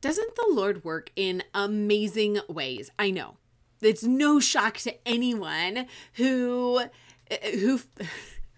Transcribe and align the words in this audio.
Doesn't 0.00 0.36
the 0.36 0.46
Lord 0.50 0.84
work 0.84 1.10
in 1.16 1.42
amazing 1.54 2.38
ways? 2.48 2.90
I 2.98 3.10
know. 3.10 3.36
It's 3.80 4.04
no 4.04 4.38
shock 4.38 4.76
to 4.78 4.94
anyone 5.06 5.86
who 6.14 6.82
who 7.42 7.80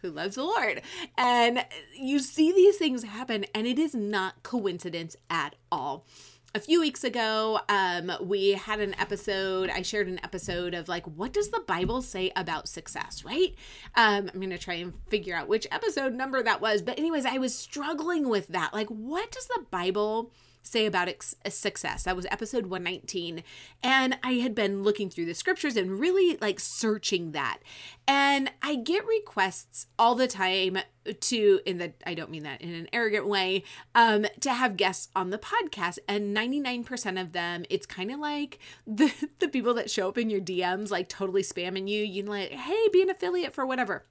who 0.03 0.11
loves 0.11 0.37
the 0.37 0.45
Lord. 0.45 0.83
And 1.17 1.65
you 1.99 2.19
see 2.19 2.53
these 2.53 2.77
things 2.77 3.05
happen 3.05 3.47
and 3.55 3.67
it 3.67 3.79
is 3.79 3.95
not 3.95 4.43
coincidence 4.43 5.17
at 5.29 5.57
all 5.73 6.07
a 6.55 6.59
few 6.59 6.81
weeks 6.81 7.05
ago 7.05 7.61
um, 7.69 8.11
we 8.23 8.53
had 8.53 8.81
an 8.81 8.93
episode 8.99 9.71
i 9.71 9.83
shared 9.83 10.09
an 10.09 10.19
episode 10.25 10.75
of 10.75 10.89
like 10.89 11.07
what 11.07 11.33
does 11.33 11.51
the 11.51 11.61
bible 11.61 12.03
say 12.03 12.33
about 12.35 12.69
success 12.69 13.25
right 13.25 13.55
um, 13.95 14.29
i'm 14.35 14.41
gonna 14.41 14.59
try 14.59 14.75
and 14.75 14.93
figure 15.09 15.37
out 15.37 15.47
which 15.47 15.67
episode 15.71 16.13
number 16.13 16.43
that 16.43 16.61
was 16.61 16.83
but 16.83 16.99
anyways 16.99 17.25
i 17.25 17.39
was 17.39 17.57
struggling 17.57 18.29
with 18.29 18.49
that 18.49 18.75
like 18.75 18.89
what 18.89 19.31
does 19.31 19.47
the 19.47 19.65
bible 19.71 20.33
say 20.63 20.87
about 20.87 21.09
ex- 21.09 21.35
success. 21.49 22.03
That 22.05 22.17
was 22.17 22.27
episode 22.31 22.67
119. 22.67 23.43
And 23.83 24.19
I 24.23 24.35
had 24.35 24.55
been 24.55 24.83
looking 24.83 25.11
through 25.11 25.27
the 25.27 25.35
scriptures 25.35 25.77
and 25.77 25.99
really 25.99 26.39
like 26.41 26.61
searching 26.61 27.33
that. 27.33 27.59
And 28.07 28.51
I 28.63 28.77
get 28.77 29.07
requests 29.07 29.87
all 29.99 30.15
the 30.15 30.27
time 30.27 30.79
to 31.21 31.61
in 31.65 31.79
the 31.79 31.93
I 32.07 32.15
don't 32.15 32.31
mean 32.31 32.43
that 32.43 32.61
in 32.61 32.75
an 32.75 32.87
arrogant 32.93 33.27
way 33.27 33.65
um 33.95 34.27
to 34.41 34.53
have 34.53 34.77
guests 34.77 35.09
on 35.17 35.31
the 35.31 35.39
podcast 35.39 35.99
and 36.07 36.37
99% 36.37 37.21
of 37.21 37.33
them 37.33 37.65
it's 37.71 37.87
kind 37.87 38.11
of 38.11 38.21
like 38.21 38.59
the 38.87 39.11
the 39.39 39.49
people 39.49 39.75
that 39.75 39.91
show 39.91 40.09
up 40.09 40.19
in 40.19 40.29
your 40.29 40.41
DMs 40.41 40.91
like 40.91 41.09
totally 41.09 41.43
spamming 41.43 41.89
you 41.89 42.05
you 42.05 42.23
know 42.23 42.33
like 42.33 42.51
hey 42.51 42.89
be 42.93 43.03
an 43.03 43.11
affiliate 43.11 43.55
for 43.55 43.65
whatever 43.65 44.05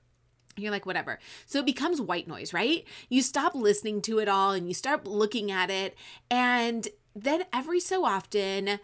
you're 0.58 0.72
like, 0.72 0.86
whatever. 0.86 1.20
So 1.46 1.60
it 1.60 1.66
becomes 1.66 2.02
white 2.02 2.28
noise, 2.28 2.54
right? 2.54 2.86
You 3.10 3.22
stop 3.22 3.56
listening 3.56 4.02
to 4.04 4.20
it 4.20 4.28
all 4.28 4.52
and 4.52 4.68
you 4.68 4.74
start 4.74 5.06
looking 5.06 5.52
at 5.52 5.70
it. 5.70 5.96
And 6.30 6.88
then 7.16 7.44
every 7.54 7.80
so 7.80 8.06
often, 8.06 8.68
you 8.68 8.78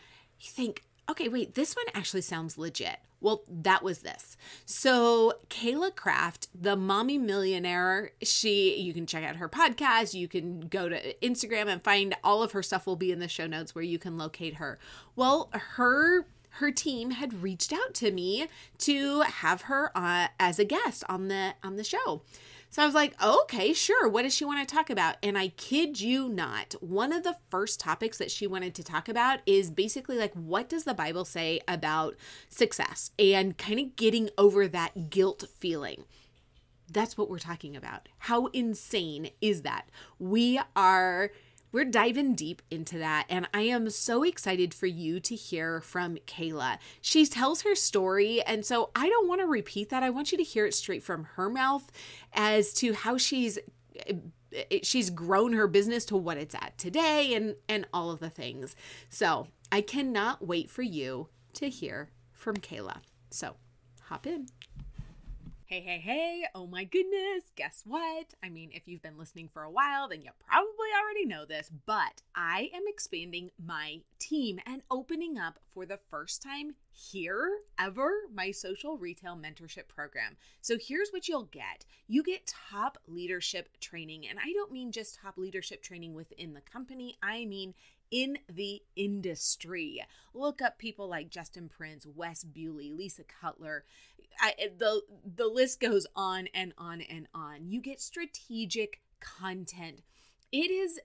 think, 0.49 0.83
okay, 1.09 1.27
wait, 1.27 1.55
this 1.55 1.75
one 1.75 1.85
actually 1.93 2.21
sounds 2.21 2.57
legit. 2.57 2.97
Well, 3.21 3.43
that 3.49 3.81
was 3.81 3.99
this. 3.99 4.37
So, 4.65 5.33
Kayla 5.49 5.95
Craft, 5.95 6.47
the 6.53 6.75
mommy 6.75 7.17
millionaire, 7.17 8.11
she, 8.21 8.79
you 8.79 8.93
can 8.93 9.07
check 9.07 9.23
out 9.23 9.37
her 9.37 9.49
podcast. 9.49 10.13
You 10.13 10.27
can 10.27 10.61
go 10.61 10.89
to 10.89 11.13
Instagram 11.19 11.67
and 11.67 11.83
find 11.83 12.15
all 12.23 12.43
of 12.43 12.51
her 12.51 12.61
stuff 12.61 12.85
will 12.85 12.97
be 12.97 13.11
in 13.11 13.19
the 13.19 13.27
show 13.27 13.47
notes 13.47 13.73
where 13.73 13.83
you 13.83 13.97
can 13.97 14.17
locate 14.17 14.55
her. 14.55 14.77
Well, 15.15 15.49
her 15.53 16.27
her 16.55 16.71
team 16.71 17.11
had 17.11 17.41
reached 17.43 17.73
out 17.73 17.93
to 17.95 18.11
me 18.11 18.47
to 18.79 19.21
have 19.21 19.63
her 19.63 19.91
uh, 19.95 20.27
as 20.39 20.59
a 20.59 20.65
guest 20.65 21.03
on 21.09 21.27
the 21.27 21.53
on 21.63 21.75
the 21.75 21.83
show. 21.83 22.21
So 22.69 22.83
I 22.83 22.85
was 22.85 22.95
like, 22.95 23.15
okay, 23.23 23.71
sure. 23.71 24.09
What 24.09 24.23
does 24.23 24.35
she 24.35 24.43
want 24.43 24.67
to 24.67 24.75
talk 24.75 24.89
about? 24.89 25.15
And 25.23 25.37
I 25.37 25.47
kid 25.47 26.01
you 26.01 26.27
not, 26.27 26.75
one 26.81 27.13
of 27.13 27.23
the 27.23 27.37
first 27.49 27.79
topics 27.79 28.17
that 28.17 28.29
she 28.29 28.47
wanted 28.47 28.75
to 28.75 28.83
talk 28.83 29.07
about 29.07 29.39
is 29.45 29.71
basically 29.71 30.17
like, 30.17 30.33
what 30.33 30.67
does 30.67 30.83
the 30.83 30.93
Bible 30.93 31.23
say 31.23 31.61
about 31.69 32.17
success 32.49 33.11
and 33.17 33.57
kind 33.57 33.79
of 33.79 33.95
getting 33.95 34.29
over 34.37 34.67
that 34.67 35.09
guilt 35.09 35.45
feeling. 35.57 36.03
That's 36.91 37.17
what 37.17 37.29
we're 37.29 37.39
talking 37.39 37.75
about. 37.75 38.09
How 38.19 38.47
insane 38.47 39.29
is 39.41 39.61
that? 39.63 39.89
We 40.19 40.59
are 40.75 41.31
we're 41.75 41.83
diving 41.83 42.35
deep 42.35 42.61
into 42.71 42.97
that, 42.99 43.25
and 43.27 43.49
I 43.53 43.63
am 43.63 43.89
so 43.89 44.23
excited 44.23 44.73
for 44.73 44.85
you 44.85 45.19
to 45.19 45.35
hear 45.35 45.81
from 45.81 46.15
Kayla. 46.25 46.77
She 47.01 47.25
tells 47.25 47.63
her 47.63 47.75
story, 47.75 48.41
and 48.43 48.65
so 48.65 48.91
I 48.95 49.09
don't 49.09 49.27
want 49.27 49.41
to 49.41 49.45
repeat 49.45 49.89
that. 49.89 50.01
I 50.01 50.09
want 50.09 50.31
you 50.31 50.37
to 50.37 50.43
hear 50.45 50.65
it 50.65 50.73
straight 50.73 51.03
from 51.03 51.25
her 51.35 51.49
mouth 51.49 51.91
as 52.31 52.73
to 52.75 52.93
how 52.93 53.17
she's 53.17 53.59
eh, 54.07 54.79
she's 54.83 55.09
grown 55.09 55.51
her 55.51 55.67
business 55.67 56.05
to 56.05 56.15
what 56.15 56.37
it's 56.37 56.55
at 56.55 56.77
today 56.77 57.33
and 57.33 57.57
and 57.67 57.85
all 57.93 58.09
of 58.09 58.21
the 58.21 58.29
things. 58.29 58.73
So, 59.09 59.47
I 59.69 59.81
cannot 59.81 60.47
wait 60.47 60.69
for 60.69 60.81
you 60.81 61.27
to 61.55 61.67
hear 61.67 62.07
from 62.31 62.55
Kayla. 62.55 62.99
So, 63.31 63.55
hop 64.03 64.25
in. 64.25 64.47
Hey, 65.75 65.81
hey, 65.81 65.99
hey, 65.99 66.45
oh 66.55 66.67
my 66.67 66.85
goodness, 66.85 67.51
guess 67.57 67.83
what? 67.85 68.33
I 68.41 68.47
mean, 68.47 68.69
if 68.71 68.87
you've 68.87 69.01
been 69.01 69.17
listening 69.17 69.49
for 69.51 69.63
a 69.63 69.69
while, 69.69 70.07
then 70.07 70.21
you 70.21 70.29
probably 70.47 70.87
already 70.97 71.25
know 71.25 71.43
this, 71.43 71.69
but 71.85 72.21
I 72.33 72.69
am 72.73 72.83
expanding 72.87 73.49
my 73.61 73.99
team 74.17 74.61
and 74.65 74.83
opening 74.89 75.37
up 75.37 75.59
for 75.73 75.85
the 75.85 75.99
first 76.09 76.41
time 76.41 76.75
here 76.93 77.49
ever 77.77 78.09
my 78.33 78.51
social 78.51 78.97
retail 78.97 79.35
mentorship 79.35 79.89
program. 79.89 80.37
So 80.61 80.77
here's 80.79 81.09
what 81.09 81.27
you'll 81.27 81.49
get 81.51 81.83
you 82.07 82.23
get 82.23 82.53
top 82.69 82.97
leadership 83.05 83.67
training, 83.81 84.29
and 84.29 84.39
I 84.39 84.53
don't 84.53 84.71
mean 84.71 84.93
just 84.93 85.19
top 85.21 85.37
leadership 85.37 85.83
training 85.83 86.13
within 86.13 86.53
the 86.53 86.61
company, 86.61 87.17
I 87.21 87.43
mean 87.43 87.73
in 88.11 88.37
the 88.51 88.81
industry. 88.95 90.01
Look 90.33 90.61
up 90.61 90.77
people 90.77 91.07
like 91.07 91.29
Justin 91.29 91.69
Prince, 91.69 92.05
Wes 92.05 92.43
Bewley, 92.43 92.91
Lisa 92.91 93.23
Cutler. 93.23 93.85
I, 94.39 94.53
the 94.77 95.01
the 95.23 95.47
list 95.47 95.79
goes 95.79 96.05
on 96.15 96.47
and 96.53 96.73
on 96.77 97.01
and 97.01 97.27
on. 97.33 97.67
You 97.67 97.81
get 97.81 98.01
strategic 98.01 99.01
content. 99.19 100.01
It 100.51 100.71
is 100.71 100.99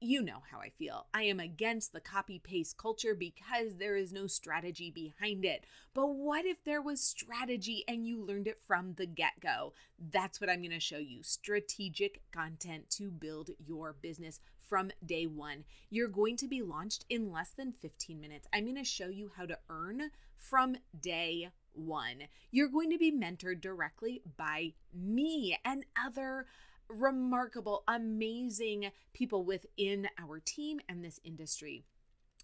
you 0.00 0.22
know 0.22 0.42
how 0.50 0.60
I 0.60 0.70
feel. 0.70 1.06
I 1.12 1.22
am 1.22 1.40
against 1.40 1.92
the 1.92 2.00
copy 2.00 2.38
paste 2.38 2.78
culture 2.78 3.14
because 3.14 3.76
there 3.76 3.96
is 3.96 4.12
no 4.12 4.26
strategy 4.26 4.90
behind 4.90 5.44
it. 5.44 5.64
But 5.92 6.08
what 6.08 6.44
if 6.44 6.62
there 6.64 6.82
was 6.82 7.02
strategy 7.02 7.84
and 7.88 8.06
you 8.06 8.24
learned 8.24 8.46
it 8.46 8.60
from 8.66 8.94
the 8.94 9.06
get 9.06 9.40
go? 9.40 9.72
That's 9.98 10.40
what 10.40 10.50
I'm 10.50 10.60
going 10.60 10.70
to 10.70 10.80
show 10.80 10.98
you 10.98 11.22
strategic 11.22 12.22
content 12.32 12.90
to 12.90 13.10
build 13.10 13.50
your 13.66 13.92
business 13.92 14.40
from 14.68 14.90
day 15.04 15.26
one. 15.26 15.64
You're 15.90 16.08
going 16.08 16.36
to 16.36 16.48
be 16.48 16.62
launched 16.62 17.04
in 17.08 17.32
less 17.32 17.50
than 17.50 17.72
15 17.72 18.20
minutes. 18.20 18.46
I'm 18.52 18.64
going 18.64 18.76
to 18.76 18.84
show 18.84 19.08
you 19.08 19.30
how 19.36 19.46
to 19.46 19.58
earn 19.70 20.10
from 20.36 20.76
day 21.00 21.50
one. 21.72 22.24
You're 22.50 22.68
going 22.68 22.90
to 22.90 22.98
be 22.98 23.12
mentored 23.12 23.60
directly 23.60 24.22
by 24.36 24.74
me 24.92 25.58
and 25.64 25.84
other 25.96 26.46
remarkable, 26.88 27.84
amazing 27.86 28.90
people 29.12 29.44
within 29.44 30.08
our 30.18 30.40
team 30.40 30.80
and 30.88 31.04
this 31.04 31.20
industry. 31.24 31.84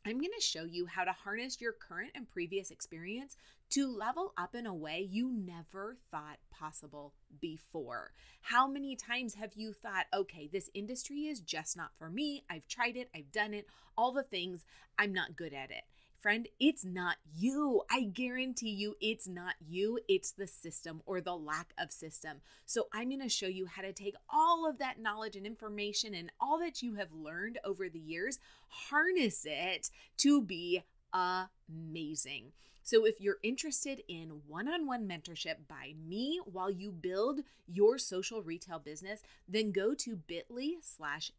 I'm 0.06 0.18
going 0.18 0.32
to 0.36 0.44
show 0.44 0.64
you 0.64 0.84
how 0.84 1.04
to 1.04 1.12
harness 1.12 1.62
your 1.62 1.72
current 1.72 2.10
and 2.14 2.28
previous 2.28 2.70
experience 2.70 3.38
to 3.70 3.90
level 3.90 4.34
up 4.36 4.54
in 4.54 4.66
a 4.66 4.74
way 4.74 5.08
you 5.10 5.32
never 5.32 5.96
thought 6.10 6.36
possible 6.50 7.14
before. 7.40 8.12
How 8.42 8.68
many 8.68 8.96
times 8.96 9.34
have 9.36 9.54
you 9.54 9.72
thought, 9.72 10.04
okay, 10.12 10.46
this 10.52 10.68
industry 10.74 11.20
is 11.22 11.40
just 11.40 11.74
not 11.74 11.92
for 11.98 12.10
me? 12.10 12.44
I've 12.50 12.68
tried 12.68 12.96
it, 12.98 13.08
I've 13.16 13.32
done 13.32 13.54
it, 13.54 13.66
all 13.96 14.12
the 14.12 14.22
things, 14.22 14.66
I'm 14.98 15.14
not 15.14 15.36
good 15.36 15.54
at 15.54 15.70
it. 15.70 15.84
Friend, 16.24 16.48
it's 16.58 16.86
not 16.86 17.16
you. 17.36 17.82
I 17.90 18.04
guarantee 18.04 18.70
you 18.70 18.96
it's 18.98 19.28
not 19.28 19.56
you. 19.68 19.98
It's 20.08 20.32
the 20.32 20.46
system 20.46 21.02
or 21.04 21.20
the 21.20 21.36
lack 21.36 21.74
of 21.76 21.92
system. 21.92 22.38
So, 22.64 22.86
I'm 22.94 23.10
going 23.10 23.20
to 23.20 23.28
show 23.28 23.46
you 23.46 23.66
how 23.66 23.82
to 23.82 23.92
take 23.92 24.14
all 24.30 24.66
of 24.66 24.78
that 24.78 24.98
knowledge 24.98 25.36
and 25.36 25.44
information 25.44 26.14
and 26.14 26.32
all 26.40 26.58
that 26.60 26.80
you 26.80 26.94
have 26.94 27.12
learned 27.12 27.58
over 27.62 27.90
the 27.90 27.98
years, 27.98 28.38
harness 28.68 29.44
it 29.46 29.90
to 30.16 30.40
be 30.40 30.82
amazing. 31.12 32.52
So, 32.82 33.04
if 33.04 33.20
you're 33.20 33.36
interested 33.42 34.02
in 34.08 34.40
one 34.48 34.66
on 34.66 34.86
one 34.86 35.06
mentorship 35.06 35.56
by 35.68 35.92
me 36.08 36.40
while 36.50 36.70
you 36.70 36.90
build 36.90 37.40
your 37.66 37.98
social 37.98 38.40
retail 38.40 38.78
business, 38.78 39.20
then 39.46 39.72
go 39.72 39.92
to 39.96 40.16
bit.ly 40.16 40.76
slash 40.80 41.32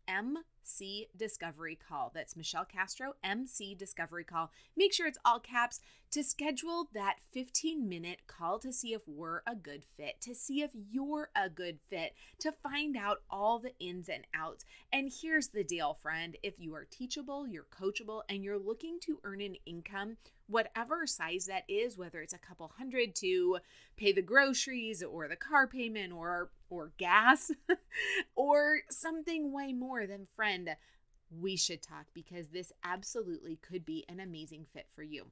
MC 0.66 1.08
Discovery 1.16 1.78
Call. 1.88 2.12
That's 2.16 2.36
Michelle 2.36 2.66
Castro, 2.66 3.14
MC 3.24 3.76
Discovery 3.76 4.24
Call. 4.24 4.52
Make 4.76 4.94
sure 4.94 5.06
it's 5.06 5.20
all 5.24 5.40
caps 5.40 5.80
to 6.10 6.24
schedule 6.24 6.90
that 6.96 7.18
15 7.34 7.88
minute 7.88 8.22
call 8.26 8.58
to 8.60 8.74
see 8.74 8.94
if 8.94 9.02
we're 9.06 9.42
a 9.46 9.56
good 9.56 9.84
fit, 9.96 10.20
to 10.22 10.34
see 10.34 10.64
if 10.64 10.72
you're 10.74 11.30
a 11.36 11.50
good 11.50 11.78
fit, 11.88 12.16
to 12.40 12.52
find 12.52 12.98
out 12.98 13.22
all 13.30 13.60
the 13.60 13.78
ins 13.80 14.10
and 14.10 14.26
outs. 14.34 14.66
And 14.92 15.12
here's 15.22 15.50
the 15.50 15.64
deal, 15.64 15.94
friend 15.94 16.36
if 16.42 16.56
you 16.58 16.74
are 16.74 16.88
teachable, 16.90 17.48
you're 17.48 17.68
coachable, 17.70 18.24
and 18.28 18.44
you're 18.44 18.58
looking 18.58 18.98
to 19.02 19.20
earn 19.24 19.42
an 19.42 19.58
income 19.68 20.18
whatever 20.48 21.08
size 21.08 21.46
that 21.48 21.64
is, 21.68 21.98
whether 21.98 22.22
it's 22.22 22.34
a 22.34 22.38
couple 22.38 22.72
hundred 22.78 23.16
to 23.16 23.58
pay 23.98 24.12
the 24.12 24.22
groceries 24.22 25.02
or 25.02 25.28
the 25.28 25.36
car 25.36 25.68
payment 25.68 26.14
or 26.14 26.50
or 26.70 26.92
gas 26.98 27.52
or 28.36 28.80
something 28.90 29.52
way 29.52 29.74
more 29.74 30.06
than 30.08 30.28
friend, 30.36 30.70
we 31.30 31.56
should 31.56 31.82
talk 31.82 32.06
because 32.14 32.48
this 32.48 32.72
absolutely 32.84 33.58
could 33.58 33.86
be 33.86 34.06
an 34.08 34.20
amazing 34.20 34.66
fit 34.74 34.88
for 34.96 35.04
you. 35.04 35.28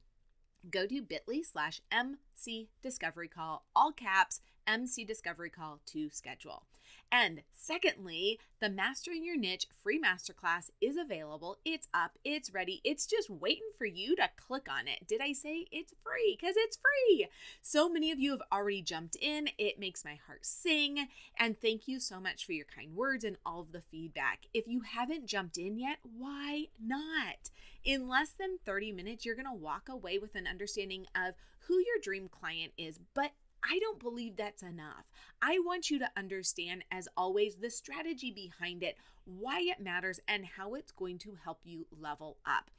Go 0.70 0.86
to 0.86 1.02
bit.ly 1.02 1.42
slash 1.42 1.80
MC 1.92 2.68
Discovery 2.82 3.28
Call, 3.28 3.64
all 3.76 3.92
caps, 3.92 4.40
MC 4.66 5.04
Discovery 5.04 5.50
Call 5.50 5.80
to 5.86 6.10
schedule. 6.10 6.64
And 7.12 7.42
secondly, 7.52 8.40
the 8.60 8.68
Mastering 8.68 9.24
Your 9.24 9.36
Niche 9.36 9.66
free 9.82 10.00
masterclass 10.00 10.70
is 10.80 10.96
available. 10.96 11.58
It's 11.64 11.86
up, 11.94 12.18
it's 12.24 12.52
ready, 12.52 12.80
it's 12.82 13.06
just 13.06 13.30
waiting 13.30 13.68
for 13.78 13.84
you 13.84 14.16
to 14.16 14.30
click 14.36 14.66
on 14.68 14.88
it. 14.88 15.06
Did 15.06 15.20
I 15.20 15.32
say 15.32 15.66
it's 15.70 15.94
free? 16.02 16.36
Because 16.38 16.56
it's 16.58 16.78
free. 16.78 17.28
So 17.62 17.88
many 17.88 18.10
of 18.10 18.18
you 18.18 18.32
have 18.32 18.42
already 18.50 18.82
jumped 18.82 19.16
in. 19.20 19.50
It 19.58 19.78
makes 19.78 20.04
my 20.04 20.18
heart 20.26 20.44
sing. 20.44 21.08
And 21.38 21.60
thank 21.60 21.86
you 21.86 22.00
so 22.00 22.18
much 22.18 22.44
for 22.44 22.52
your 22.52 22.66
kind 22.66 22.96
words 22.96 23.22
and 23.22 23.36
all 23.46 23.60
of 23.60 23.72
the 23.72 23.80
feedback. 23.80 24.46
If 24.52 24.66
you 24.66 24.80
haven't 24.80 25.26
jumped 25.26 25.56
in 25.56 25.78
yet, 25.78 25.98
why 26.18 26.66
not? 26.84 27.50
In 27.84 28.08
less 28.08 28.30
than 28.30 28.58
30 28.64 28.92
minutes, 28.92 29.24
you're 29.24 29.36
going 29.36 29.46
to 29.46 29.52
walk 29.52 29.88
away 29.88 30.18
with 30.18 30.34
an 30.34 30.46
understanding 30.46 31.06
of 31.14 31.34
who 31.68 31.74
your 31.74 31.98
dream 32.02 32.28
client 32.28 32.72
is, 32.76 32.98
but 33.14 33.32
I 33.64 33.78
don't 33.78 33.98
believe 33.98 34.36
that's 34.36 34.62
enough. 34.62 35.04
I 35.40 35.58
want 35.58 35.90
you 35.90 35.98
to 35.98 36.10
understand, 36.16 36.84
as 36.90 37.08
always, 37.16 37.56
the 37.56 37.70
strategy 37.70 38.30
behind 38.30 38.82
it, 38.82 38.96
why 39.24 39.60
it 39.60 39.80
matters, 39.80 40.20
and 40.28 40.44
how 40.44 40.74
it's 40.74 40.92
going 40.92 41.18
to 41.20 41.38
help 41.42 41.60
you 41.64 41.86
level 41.90 42.36
up. 42.44 42.70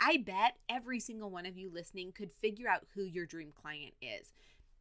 I 0.00 0.16
bet 0.16 0.56
every 0.68 0.98
single 0.98 1.30
one 1.30 1.44
of 1.44 1.58
you 1.58 1.70
listening 1.70 2.12
could 2.12 2.32
figure 2.32 2.68
out 2.68 2.86
who 2.94 3.02
your 3.04 3.26
dream 3.26 3.52
client 3.54 3.92
is. 4.00 4.32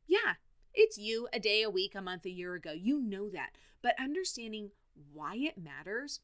Yeah, 0.07 0.35
it's 0.73 0.97
you 0.97 1.27
a 1.33 1.39
day, 1.39 1.61
a 1.61 1.69
week, 1.69 1.93
a 1.93 2.01
month, 2.01 2.25
a 2.25 2.29
year 2.29 2.53
ago. 2.53 2.71
You 2.71 3.01
know 3.01 3.29
that. 3.29 3.49
But 3.81 3.99
understanding 3.99 4.71
why 5.13 5.35
it 5.35 5.57
matters 5.57 6.21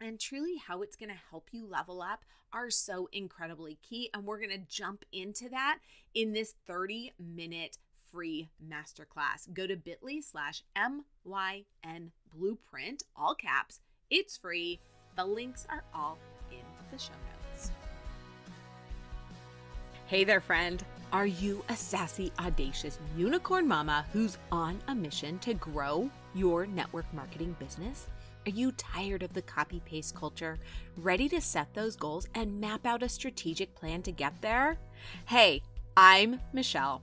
and 0.00 0.20
truly 0.20 0.56
how 0.56 0.82
it's 0.82 0.96
going 0.96 1.08
to 1.08 1.20
help 1.30 1.48
you 1.52 1.66
level 1.66 2.00
up 2.00 2.24
are 2.52 2.70
so 2.70 3.08
incredibly 3.12 3.78
key. 3.82 4.10
And 4.14 4.24
we're 4.24 4.38
going 4.38 4.50
to 4.50 4.66
jump 4.68 5.04
into 5.12 5.48
that 5.48 5.78
in 6.14 6.32
this 6.32 6.54
30 6.66 7.12
minute 7.18 7.78
free 8.12 8.50
masterclass. 8.62 9.52
Go 9.52 9.66
to 9.66 9.76
bit.ly 9.76 10.20
slash 10.20 10.62
MYN 10.76 12.12
blueprint, 12.36 13.04
all 13.16 13.34
caps. 13.34 13.80
It's 14.10 14.36
free. 14.36 14.80
The 15.16 15.24
links 15.24 15.66
are 15.70 15.84
all 15.94 16.18
in 16.50 16.64
the 16.90 16.98
show 16.98 17.12
notes. 17.12 17.70
Hey 20.06 20.24
there, 20.24 20.40
friend. 20.40 20.84
Are 21.12 21.26
you 21.26 21.64
a 21.68 21.76
sassy, 21.76 22.32
audacious 22.38 22.98
unicorn 23.16 23.68
mama 23.68 24.06
who's 24.12 24.38
on 24.50 24.80
a 24.88 24.94
mission 24.94 25.38
to 25.40 25.54
grow 25.54 26.10
your 26.34 26.66
network 26.66 27.04
marketing 27.12 27.56
business? 27.58 28.06
Are 28.46 28.50
you 28.50 28.72
tired 28.72 29.22
of 29.22 29.34
the 29.34 29.42
copy 29.42 29.80
paste 29.84 30.14
culture? 30.14 30.58
Ready 30.96 31.28
to 31.28 31.40
set 31.40 31.72
those 31.74 31.96
goals 31.96 32.26
and 32.34 32.60
map 32.60 32.86
out 32.86 33.02
a 33.02 33.08
strategic 33.08 33.74
plan 33.74 34.02
to 34.02 34.12
get 34.12 34.40
there? 34.40 34.78
Hey, 35.26 35.62
I'm 35.96 36.40
Michelle. 36.52 37.02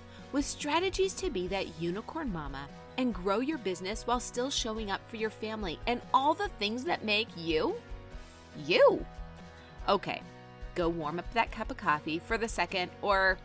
with 0.31 0.45
strategies 0.45 1.13
to 1.15 1.29
be 1.29 1.47
that 1.47 1.81
unicorn 1.81 2.31
mama 2.31 2.67
and 2.97 3.13
grow 3.13 3.39
your 3.39 3.57
business 3.57 4.05
while 4.05 4.19
still 4.19 4.49
showing 4.49 4.91
up 4.91 5.01
for 5.09 5.15
your 5.15 5.29
family 5.29 5.79
and 5.87 6.01
all 6.13 6.33
the 6.33 6.49
things 6.59 6.83
that 6.83 7.03
make 7.03 7.27
you 7.35 7.75
you. 8.65 9.05
Okay, 9.87 10.21
go 10.75 10.89
warm 10.89 11.19
up 11.19 11.33
that 11.33 11.51
cup 11.51 11.71
of 11.71 11.77
coffee 11.77 12.19
for 12.19 12.37
the 12.37 12.47
second 12.47 12.91
or, 13.01 13.37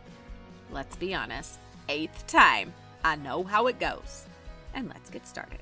let's 0.71 0.95
be 0.95 1.13
honest, 1.13 1.59
eighth 1.89 2.27
time. 2.27 2.73
I 3.03 3.15
know 3.15 3.43
how 3.43 3.67
it 3.67 3.79
goes. 3.79 4.25
And 4.73 4.89
let's 4.89 5.09
get 5.09 5.25
started. 5.25 5.59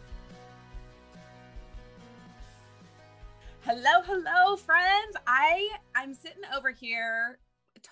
Hello, 3.61 4.01
hello, 4.05 4.55
friends. 4.57 5.15
I 5.25 5.69
I'm 5.95 6.13
sitting 6.13 6.43
over 6.55 6.69
here 6.69 7.39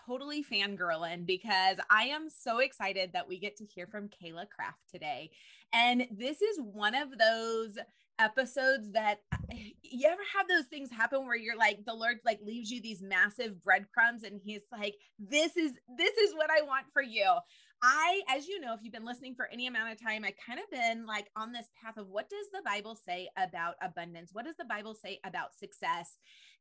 totally 0.05 0.43
fangirling 0.43 1.25
because 1.25 1.77
I 1.89 2.03
am 2.03 2.29
so 2.29 2.59
excited 2.59 3.11
that 3.13 3.27
we 3.27 3.39
get 3.39 3.55
to 3.57 3.65
hear 3.65 3.87
from 3.87 4.09
Kayla 4.09 4.49
Craft 4.49 4.79
today. 4.91 5.31
And 5.73 6.07
this 6.11 6.41
is 6.41 6.59
one 6.59 6.95
of 6.95 7.17
those 7.17 7.77
episodes 8.19 8.91
that 8.91 9.21
uh, 9.31 9.37
you 9.81 10.07
ever 10.07 10.21
have 10.37 10.47
those 10.47 10.65
things 10.65 10.91
happen 10.91 11.25
where 11.25 11.35
you're 11.35 11.57
like 11.57 11.83
the 11.85 11.93
lord 11.93 12.17
like 12.23 12.39
leaves 12.45 12.69
you 12.69 12.79
these 12.79 13.01
massive 13.01 13.61
breadcrumbs 13.63 14.23
and 14.23 14.39
he's 14.43 14.61
like 14.71 14.95
this 15.17 15.57
is 15.57 15.73
this 15.97 16.15
is 16.17 16.35
what 16.35 16.49
i 16.51 16.61
want 16.61 16.85
for 16.93 17.01
you 17.01 17.25
I, 17.85 18.21
as 18.29 18.47
you 18.47 18.61
know, 18.61 18.73
if 18.73 18.79
you've 18.81 18.93
been 18.93 19.03
listening 19.03 19.35
for 19.35 19.49
any 19.51 19.67
amount 19.67 19.91
of 19.91 20.01
time, 20.01 20.23
I 20.23 20.31
kind 20.31 20.57
of 20.57 20.71
been 20.71 21.05
like 21.05 21.29
on 21.35 21.51
this 21.51 21.67
path 21.83 21.97
of 21.97 22.07
what 22.07 22.29
does 22.29 22.47
the 22.53 22.61
Bible 22.63 22.95
say 22.95 23.27
about 23.37 23.75
abundance? 23.81 24.29
What 24.31 24.45
does 24.45 24.55
the 24.57 24.63
Bible 24.63 24.95
say 24.95 25.19
about 25.25 25.53
success? 25.53 26.17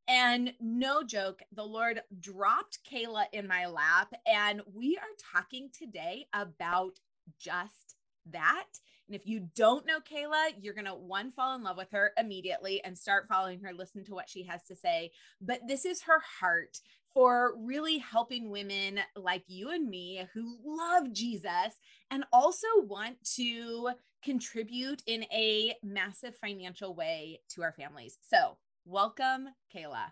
And 0.08 0.52
no 0.60 1.04
joke, 1.04 1.42
the 1.52 1.62
Lord 1.62 2.02
dropped 2.18 2.80
Kayla 2.92 3.26
in 3.32 3.46
my 3.46 3.66
lap, 3.66 4.12
and 4.26 4.62
we 4.74 4.96
are 4.96 5.32
talking 5.32 5.70
today 5.72 6.26
about 6.34 6.98
just 7.38 7.94
that. 8.32 8.66
And 9.06 9.14
if 9.14 9.24
you 9.24 9.48
don't 9.54 9.86
know 9.86 10.00
Kayla, 10.00 10.54
you're 10.60 10.74
going 10.74 10.86
to 10.86 10.94
one 10.94 11.30
fall 11.30 11.54
in 11.54 11.62
love 11.62 11.76
with 11.76 11.90
her 11.92 12.12
immediately 12.18 12.82
and 12.82 12.98
start 12.98 13.28
following 13.28 13.60
her, 13.60 13.72
listen 13.72 14.04
to 14.06 14.14
what 14.14 14.28
she 14.28 14.42
has 14.44 14.64
to 14.64 14.74
say. 14.74 15.12
But 15.40 15.60
this 15.68 15.84
is 15.84 16.02
her 16.02 16.20
heart 16.40 16.78
for 17.14 17.54
really 17.58 17.98
helping 17.98 18.50
women 18.50 19.00
like 19.16 19.44
you 19.46 19.70
and 19.70 19.88
me 19.88 20.26
who 20.32 20.56
love 20.64 21.12
Jesus 21.12 21.78
and 22.10 22.24
also 22.32 22.66
want 22.82 23.16
to 23.36 23.90
contribute 24.22 25.02
in 25.06 25.24
a 25.32 25.74
massive 25.82 26.36
financial 26.36 26.94
way 26.94 27.40
to 27.50 27.62
our 27.62 27.72
families. 27.72 28.18
So, 28.30 28.56
welcome, 28.84 29.48
Kayla. 29.74 30.06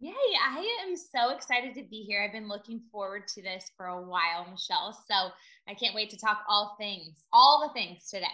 Yay, 0.00 0.12
I 0.12 0.84
am 0.86 0.96
so 0.96 1.30
excited 1.30 1.74
to 1.74 1.82
be 1.82 2.02
here. 2.02 2.22
I've 2.22 2.32
been 2.32 2.48
looking 2.48 2.80
forward 2.90 3.28
to 3.28 3.42
this 3.42 3.70
for 3.76 3.86
a 3.86 4.00
while, 4.00 4.46
Michelle. 4.50 4.98
So, 5.06 5.30
I 5.68 5.74
can't 5.74 5.94
wait 5.94 6.10
to 6.10 6.16
talk 6.16 6.42
all 6.48 6.76
things, 6.78 7.22
all 7.32 7.66
the 7.66 7.74
things 7.74 8.08
today 8.08 8.26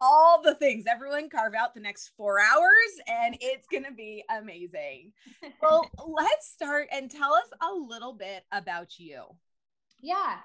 all 0.00 0.42
the 0.42 0.54
things. 0.54 0.84
Everyone 0.86 1.28
carve 1.28 1.54
out 1.54 1.74
the 1.74 1.80
next 1.80 2.12
four 2.16 2.40
hours 2.40 3.00
and 3.06 3.36
it's 3.40 3.66
going 3.68 3.84
to 3.84 3.92
be 3.92 4.24
amazing. 4.30 5.12
well, 5.62 5.90
let's 6.06 6.48
start 6.50 6.88
and 6.92 7.10
tell 7.10 7.34
us 7.34 7.48
a 7.60 7.72
little 7.74 8.12
bit 8.12 8.44
about 8.52 8.98
you. 8.98 9.24
Yeah. 10.00 10.36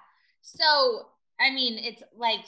So, 0.42 1.08
I 1.40 1.52
mean, 1.52 1.78
it's 1.78 2.04
like, 2.16 2.46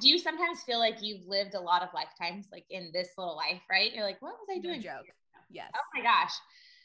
do 0.00 0.08
you 0.08 0.18
sometimes 0.18 0.62
feel 0.62 0.78
like 0.78 0.96
you've 1.00 1.26
lived 1.26 1.54
a 1.54 1.60
lot 1.60 1.82
of 1.82 1.88
lifetimes, 1.94 2.46
like 2.52 2.66
in 2.70 2.90
this 2.92 3.08
little 3.16 3.36
life, 3.36 3.62
right? 3.70 3.92
You're 3.94 4.04
like, 4.04 4.20
what 4.20 4.32
was 4.32 4.48
I 4.50 4.58
doing? 4.58 4.80
No 4.80 4.82
joke. 4.82 5.06
Yes. 5.50 5.70
Oh 5.74 5.98
my 5.98 6.02
gosh. 6.02 6.32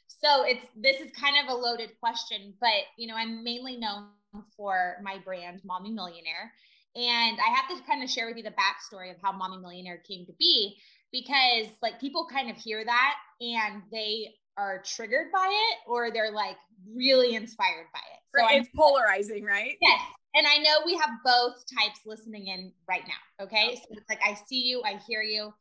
So 0.07 0.43
it's 0.43 0.65
this 0.75 0.99
is 0.99 1.11
kind 1.11 1.35
of 1.43 1.53
a 1.53 1.57
loaded 1.57 1.91
question, 1.99 2.53
but 2.59 2.83
you 2.97 3.07
know, 3.07 3.15
I'm 3.15 3.43
mainly 3.43 3.77
known 3.77 4.07
for 4.55 4.97
my 5.03 5.17
brand, 5.23 5.61
Mommy 5.63 5.91
Millionaire. 5.91 6.51
And 6.95 7.37
I 7.39 7.55
have 7.55 7.77
to 7.77 7.83
kind 7.85 8.03
of 8.03 8.09
share 8.09 8.27
with 8.27 8.37
you 8.37 8.43
the 8.43 8.51
backstory 8.51 9.11
of 9.11 9.17
how 9.21 9.31
Mommy 9.31 9.57
Millionaire 9.57 10.01
came 10.07 10.25
to 10.25 10.33
be 10.39 10.77
because 11.11 11.67
like 11.81 11.99
people 11.99 12.27
kind 12.31 12.49
of 12.49 12.57
hear 12.57 12.83
that 12.83 13.15
and 13.41 13.83
they 13.91 14.33
are 14.57 14.83
triggered 14.83 15.31
by 15.31 15.47
it 15.47 15.77
or 15.89 16.11
they're 16.11 16.31
like 16.31 16.57
really 16.93 17.35
inspired 17.35 17.87
by 17.93 17.99
it. 17.99 18.19
So 18.35 18.43
right. 18.43 18.61
it's 18.61 18.69
polarizing, 18.75 19.43
right? 19.43 19.77
Yes. 19.81 20.01
And 20.35 20.45
I 20.45 20.57
know 20.57 20.85
we 20.85 20.95
have 20.97 21.09
both 21.25 21.63
types 21.73 22.01
listening 22.05 22.47
in 22.47 22.71
right 22.87 23.03
now. 23.07 23.45
Okay. 23.45 23.75
So 23.75 23.85
it's 23.91 24.09
like 24.09 24.19
I 24.23 24.37
see 24.47 24.61
you, 24.61 24.83
I 24.83 24.99
hear 25.07 25.21
you. 25.21 25.53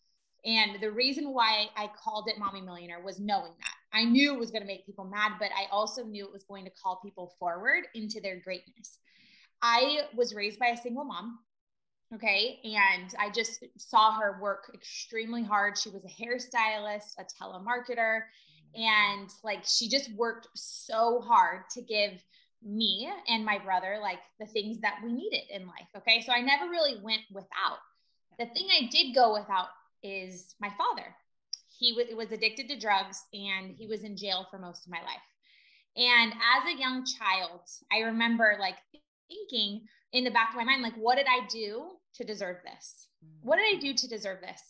And 0.44 0.80
the 0.80 0.90
reason 0.90 1.32
why 1.32 1.66
I 1.76 1.90
called 2.02 2.28
it 2.28 2.38
Mommy 2.38 2.60
Millionaire 2.60 3.00
was 3.02 3.18
knowing 3.18 3.52
that. 3.58 3.74
I 3.92 4.04
knew 4.04 4.34
it 4.34 4.38
was 4.38 4.50
going 4.50 4.62
to 4.62 4.66
make 4.66 4.86
people 4.86 5.04
mad, 5.04 5.32
but 5.40 5.50
I 5.56 5.66
also 5.72 6.04
knew 6.04 6.24
it 6.24 6.32
was 6.32 6.44
going 6.44 6.64
to 6.64 6.70
call 6.70 7.00
people 7.02 7.34
forward 7.38 7.84
into 7.94 8.20
their 8.20 8.38
greatness. 8.40 8.98
I 9.62 10.02
was 10.16 10.34
raised 10.34 10.58
by 10.58 10.68
a 10.68 10.76
single 10.76 11.04
mom. 11.04 11.38
Okay. 12.14 12.60
And 12.64 13.14
I 13.18 13.30
just 13.30 13.64
saw 13.76 14.18
her 14.18 14.38
work 14.40 14.70
extremely 14.74 15.42
hard. 15.42 15.76
She 15.76 15.90
was 15.90 16.04
a 16.04 16.22
hairstylist, 16.22 17.14
a 17.18 17.24
telemarketer, 17.24 18.22
and 18.74 19.30
like 19.44 19.64
she 19.66 19.88
just 19.88 20.12
worked 20.14 20.48
so 20.54 21.20
hard 21.20 21.62
to 21.70 21.82
give 21.82 22.12
me 22.62 23.08
and 23.28 23.44
my 23.44 23.58
brother 23.58 23.98
like 24.02 24.18
the 24.40 24.46
things 24.46 24.80
that 24.80 24.98
we 25.04 25.12
needed 25.12 25.42
in 25.50 25.66
life. 25.66 25.88
Okay. 25.96 26.22
So 26.22 26.32
I 26.32 26.40
never 26.40 26.70
really 26.70 27.00
went 27.02 27.22
without. 27.32 27.78
The 28.38 28.46
thing 28.46 28.68
I 28.70 28.88
did 28.90 29.14
go 29.14 29.34
without 29.34 29.68
is 30.02 30.54
my 30.60 30.70
father. 30.78 31.14
He 31.78 31.94
w- 31.94 32.16
was 32.16 32.32
addicted 32.32 32.68
to 32.68 32.78
drugs 32.78 33.24
and 33.32 33.74
he 33.76 33.86
was 33.86 34.02
in 34.02 34.16
jail 34.16 34.46
for 34.50 34.58
most 34.58 34.86
of 34.86 34.92
my 34.92 35.00
life. 35.00 35.22
And 35.96 36.32
as 36.32 36.64
a 36.66 36.78
young 36.78 37.04
child, 37.04 37.60
I 37.92 38.00
remember 38.00 38.56
like 38.60 38.76
thinking 39.28 39.86
in 40.12 40.24
the 40.24 40.30
back 40.30 40.50
of 40.50 40.56
my 40.56 40.64
mind, 40.64 40.82
like, 40.82 40.96
what 40.96 41.16
did 41.16 41.26
I 41.28 41.46
do 41.48 41.84
to 42.14 42.24
deserve 42.24 42.56
this? 42.64 43.08
What 43.42 43.56
did 43.56 43.76
I 43.76 43.80
do 43.80 43.94
to 43.94 44.08
deserve 44.08 44.40
this? 44.40 44.60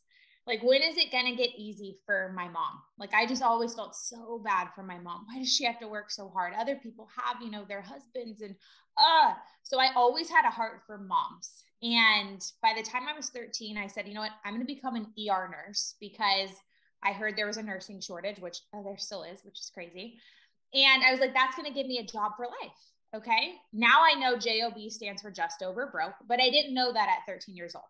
Like, 0.46 0.62
when 0.62 0.80
is 0.80 0.96
it 0.96 1.12
going 1.12 1.26
to 1.26 1.36
get 1.36 1.50
easy 1.58 1.98
for 2.06 2.32
my 2.34 2.48
mom? 2.48 2.80
Like, 2.98 3.12
I 3.12 3.26
just 3.26 3.42
always 3.42 3.74
felt 3.74 3.94
so 3.94 4.40
bad 4.42 4.68
for 4.74 4.82
my 4.82 4.98
mom. 4.98 5.26
Why 5.26 5.38
does 5.38 5.54
she 5.54 5.64
have 5.64 5.78
to 5.80 5.88
work 5.88 6.10
so 6.10 6.30
hard? 6.30 6.54
Other 6.54 6.76
people 6.76 7.06
have, 7.22 7.42
you 7.42 7.50
know, 7.50 7.66
their 7.68 7.82
husbands 7.82 8.40
and, 8.40 8.54
uh, 8.96 9.34
so 9.62 9.78
I 9.78 9.92
always 9.94 10.30
had 10.30 10.46
a 10.46 10.50
heart 10.50 10.80
for 10.86 10.98
moms. 10.98 11.64
And 11.82 12.42
by 12.62 12.72
the 12.74 12.82
time 12.82 13.02
I 13.06 13.14
was 13.14 13.28
13, 13.28 13.76
I 13.76 13.86
said, 13.86 14.08
you 14.08 14.14
know 14.14 14.22
what? 14.22 14.32
I'm 14.44 14.54
going 14.54 14.66
to 14.66 14.74
become 14.74 14.96
an 14.96 15.12
ER 15.18 15.50
nurse 15.50 15.94
because 16.00 16.50
I 17.04 17.12
heard 17.12 17.36
there 17.36 17.46
was 17.46 17.58
a 17.58 17.62
nursing 17.62 18.00
shortage, 18.00 18.40
which 18.40 18.58
oh, 18.74 18.82
there 18.82 18.96
still 18.96 19.22
is, 19.22 19.44
which 19.44 19.60
is 19.60 19.70
crazy. 19.72 20.18
And 20.74 21.04
I 21.04 21.10
was 21.12 21.20
like, 21.20 21.34
that's 21.34 21.56
going 21.56 21.68
to 21.68 21.74
give 21.74 21.86
me 21.86 21.98
a 21.98 22.06
job 22.06 22.32
for 22.36 22.46
life. 22.46 22.78
Okay. 23.14 23.54
Now 23.72 24.02
I 24.02 24.14
know 24.18 24.36
JOB 24.36 24.90
stands 24.90 25.22
for 25.22 25.30
just 25.30 25.62
over 25.62 25.86
broke, 25.86 26.14
but 26.26 26.40
I 26.40 26.50
didn't 26.50 26.74
know 26.74 26.92
that 26.92 27.08
at 27.08 27.26
13 27.26 27.56
years 27.56 27.74
old. 27.74 27.84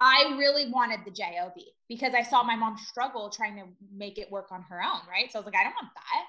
I 0.00 0.34
really 0.38 0.70
wanted 0.70 1.00
the 1.04 1.10
JOB 1.10 1.54
because 1.88 2.14
I 2.14 2.22
saw 2.22 2.42
my 2.42 2.56
mom 2.56 2.76
struggle 2.78 3.30
trying 3.30 3.56
to 3.56 3.64
make 3.94 4.18
it 4.18 4.30
work 4.30 4.50
on 4.50 4.62
her 4.62 4.82
own. 4.82 5.00
Right. 5.08 5.30
So 5.30 5.38
I 5.38 5.40
was 5.40 5.46
like, 5.46 5.56
I 5.56 5.64
don't 5.64 5.74
want 5.74 5.92
that. 5.94 6.24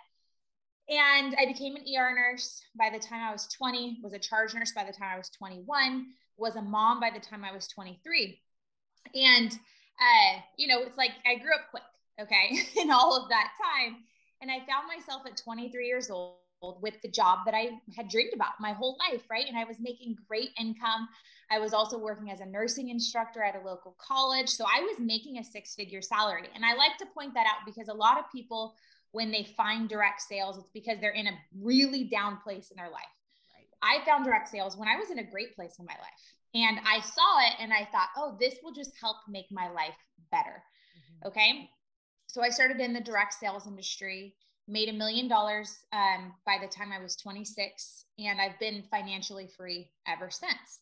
And 0.87 1.35
I 1.39 1.45
became 1.51 1.75
an 1.75 1.83
ER 1.83 2.13
nurse 2.13 2.61
by 2.77 2.89
the 2.91 2.99
time 2.99 3.23
I 3.23 3.31
was 3.31 3.47
20, 3.57 3.99
was 4.03 4.13
a 4.13 4.19
charge 4.19 4.53
nurse 4.53 4.71
by 4.71 4.83
the 4.83 4.91
time 4.91 5.09
I 5.13 5.17
was 5.17 5.29
21, 5.29 6.05
was 6.37 6.55
a 6.55 6.61
mom 6.61 6.99
by 6.99 7.09
the 7.11 7.19
time 7.19 7.43
I 7.43 7.51
was 7.51 7.67
23. 7.69 8.39
And, 9.15 9.51
uh, 9.51 10.39
you 10.57 10.67
know, 10.67 10.81
it's 10.81 10.97
like 10.97 11.11
I 11.25 11.35
grew 11.35 11.55
up 11.55 11.71
quick. 11.71 11.83
Okay. 12.21 12.59
in 12.81 12.91
all 12.91 13.17
of 13.21 13.29
that 13.29 13.51
time. 13.61 13.97
And 14.41 14.51
I 14.51 14.59
found 14.59 14.87
myself 14.87 15.23
at 15.25 15.37
23 15.37 15.87
years 15.87 16.11
old 16.11 16.35
with 16.81 17.01
the 17.01 17.09
job 17.09 17.39
that 17.45 17.53
I 17.53 17.69
had 17.95 18.09
dreamed 18.09 18.33
about 18.33 18.53
my 18.59 18.73
whole 18.73 18.97
life, 19.09 19.23
right? 19.29 19.45
And 19.47 19.57
I 19.57 19.63
was 19.63 19.77
making 19.79 20.15
great 20.27 20.49
income. 20.59 21.07
I 21.51 21.59
was 21.59 21.73
also 21.73 21.97
working 21.97 22.31
as 22.31 22.39
a 22.39 22.45
nursing 22.45 22.89
instructor 22.89 23.43
at 23.43 23.55
a 23.55 23.65
local 23.65 23.95
college. 23.99 24.49
So 24.49 24.65
I 24.65 24.81
was 24.81 24.99
making 24.99 25.37
a 25.37 25.43
six 25.43 25.75
figure 25.75 26.01
salary. 26.01 26.47
And 26.55 26.65
I 26.65 26.73
like 26.73 26.97
to 26.99 27.05
point 27.13 27.33
that 27.35 27.45
out 27.45 27.65
because 27.65 27.87
a 27.87 27.93
lot 27.93 28.17
of 28.17 28.25
people, 28.31 28.75
when 29.11 29.31
they 29.31 29.43
find 29.55 29.87
direct 29.87 30.21
sales, 30.21 30.57
it's 30.57 30.71
because 30.73 30.99
they're 30.99 31.11
in 31.11 31.27
a 31.27 31.37
really 31.59 32.05
down 32.05 32.37
place 32.43 32.71
in 32.71 32.77
their 32.77 32.89
life. 32.89 33.03
Right. 33.55 34.01
I 34.01 34.05
found 34.05 34.25
direct 34.25 34.49
sales 34.49 34.75
when 34.75 34.87
I 34.87 34.95
was 34.95 35.11
in 35.11 35.19
a 35.19 35.31
great 35.31 35.55
place 35.55 35.75
in 35.79 35.85
my 35.85 35.93
life. 35.93 36.35
And 36.55 36.79
I 36.85 37.01
saw 37.01 37.39
it 37.47 37.53
and 37.59 37.73
I 37.73 37.87
thought, 37.91 38.09
oh, 38.17 38.37
this 38.39 38.55
will 38.63 38.73
just 38.73 38.91
help 38.99 39.17
make 39.27 39.47
my 39.51 39.69
life 39.69 39.95
better. 40.31 40.63
Mm-hmm. 40.63 41.27
Okay. 41.27 41.69
So 42.27 42.41
I 42.41 42.49
started 42.49 42.79
in 42.79 42.93
the 42.93 43.01
direct 43.01 43.33
sales 43.33 43.67
industry 43.67 44.35
made 44.67 44.89
a 44.89 44.93
million 44.93 45.27
dollars 45.27 45.77
um, 45.93 46.33
by 46.45 46.57
the 46.61 46.67
time 46.67 46.91
I 46.91 47.01
was 47.01 47.15
26, 47.15 48.05
and 48.19 48.39
I've 48.41 48.59
been 48.59 48.83
financially 48.89 49.47
free 49.55 49.91
ever 50.07 50.29
since. 50.29 50.79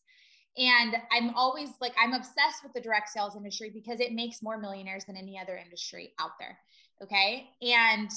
And 0.58 0.96
I'm 1.12 1.34
always 1.36 1.70
like, 1.82 1.94
I'm 2.00 2.14
obsessed 2.14 2.64
with 2.64 2.74
the 2.74 2.82
direct 2.82 3.10
sales 3.10 3.36
industry 3.36 3.72
because 3.74 4.00
it 4.00 4.14
makes 4.14 4.44
more 4.44 4.58
millionaires 4.58 5.06
than 5.06 5.18
any 5.18 5.40
other 5.40 5.58
industry 5.58 6.14
out 6.20 6.32
there. 6.40 6.58
Okay. 7.02 7.50
And, 7.62 8.10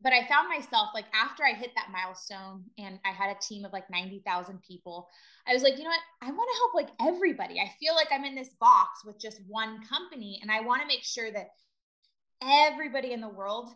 but 0.00 0.12
I 0.12 0.26
found 0.26 0.48
myself 0.48 0.88
like 0.94 1.04
after 1.14 1.44
I 1.44 1.52
hit 1.52 1.70
that 1.76 1.92
milestone 1.92 2.64
and 2.78 2.98
I 3.04 3.10
had 3.10 3.36
a 3.36 3.40
team 3.40 3.64
of 3.64 3.72
like 3.72 3.90
90,000 3.90 4.60
people, 4.66 5.08
I 5.46 5.52
was 5.52 5.62
like, 5.62 5.76
you 5.76 5.84
know 5.84 5.90
what? 5.90 6.00
I 6.22 6.30
want 6.30 6.50
to 6.50 6.58
help 6.58 6.74
like 6.74 7.14
everybody. 7.14 7.60
I 7.60 7.70
feel 7.78 7.94
like 7.94 8.08
I'm 8.10 8.24
in 8.24 8.34
this 8.34 8.54
box 8.58 9.04
with 9.04 9.20
just 9.20 9.40
one 9.46 9.84
company 9.86 10.38
and 10.40 10.50
I 10.50 10.60
want 10.62 10.80
to 10.80 10.88
make 10.88 11.04
sure 11.04 11.30
that 11.30 11.48
everybody 12.42 13.12
in 13.12 13.20
the 13.20 13.28
world 13.28 13.70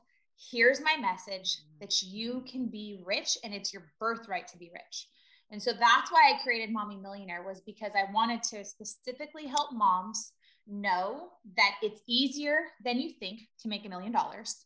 here's 0.51 0.81
my 0.81 0.97
message 0.97 1.57
mm. 1.57 1.81
that 1.81 2.03
you 2.03 2.45
can 2.51 2.67
be 2.67 3.03
rich 3.05 3.39
and 3.45 3.55
it's 3.55 3.73
your 3.73 3.85
birthright 3.99 4.49
to 4.49 4.59
be 4.59 4.71
rich. 4.73 5.09
And 5.51 5.63
so 5.63 5.73
that's 5.73 6.11
why 6.11 6.33
I 6.35 6.43
created 6.43 6.73
Mommy 6.73 6.97
Millionaire 6.97 7.45
was 7.45 7.61
because 7.61 7.93
I 7.95 8.13
wanted 8.13 8.43
to 8.45 8.65
specifically 8.65 9.47
help 9.47 9.73
moms 9.73 10.33
know 10.67 11.29
that 11.57 11.77
it's 11.83 12.01
easier 12.09 12.59
than 12.85 12.99
you 12.99 13.11
think 13.21 13.41
to 13.61 13.69
make 13.69 13.87
a 13.87 13.89
million 13.89 14.11
dollars 14.11 14.65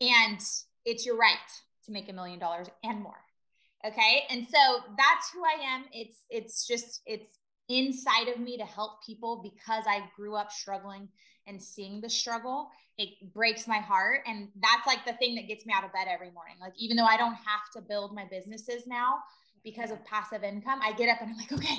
and 0.00 0.38
it's 0.84 1.06
your 1.06 1.16
right 1.16 1.38
to 1.86 1.92
make 1.92 2.08
a 2.10 2.12
million 2.12 2.38
dollars 2.38 2.68
and 2.82 3.02
more. 3.02 3.20
Okay? 3.86 4.24
And 4.30 4.46
so 4.46 4.84
that's 4.96 5.30
who 5.32 5.42
I 5.44 5.74
am. 5.74 5.84
It's 5.92 6.24
it's 6.30 6.66
just 6.66 7.00
it's 7.06 7.38
inside 7.68 8.28
of 8.28 8.38
me 8.38 8.58
to 8.58 8.64
help 8.64 9.04
people 9.04 9.40
because 9.42 9.84
I 9.88 10.02
grew 10.16 10.34
up 10.34 10.52
struggling 10.52 11.08
and 11.46 11.62
seeing 11.62 12.00
the 12.00 12.08
struggle, 12.08 12.70
it 12.98 13.10
breaks 13.32 13.66
my 13.66 13.78
heart. 13.78 14.20
And 14.26 14.48
that's 14.60 14.86
like 14.86 15.04
the 15.04 15.14
thing 15.14 15.34
that 15.36 15.48
gets 15.48 15.66
me 15.66 15.74
out 15.76 15.84
of 15.84 15.92
bed 15.92 16.06
every 16.08 16.30
morning. 16.30 16.56
Like, 16.60 16.74
even 16.76 16.96
though 16.96 17.04
I 17.04 17.16
don't 17.16 17.34
have 17.34 17.70
to 17.74 17.82
build 17.82 18.14
my 18.14 18.24
businesses 18.30 18.86
now 18.86 19.18
because 19.62 19.90
of 19.90 20.04
passive 20.04 20.44
income, 20.44 20.80
I 20.82 20.92
get 20.92 21.08
up 21.08 21.20
and 21.20 21.30
I'm 21.30 21.36
like, 21.36 21.52
okay, 21.52 21.78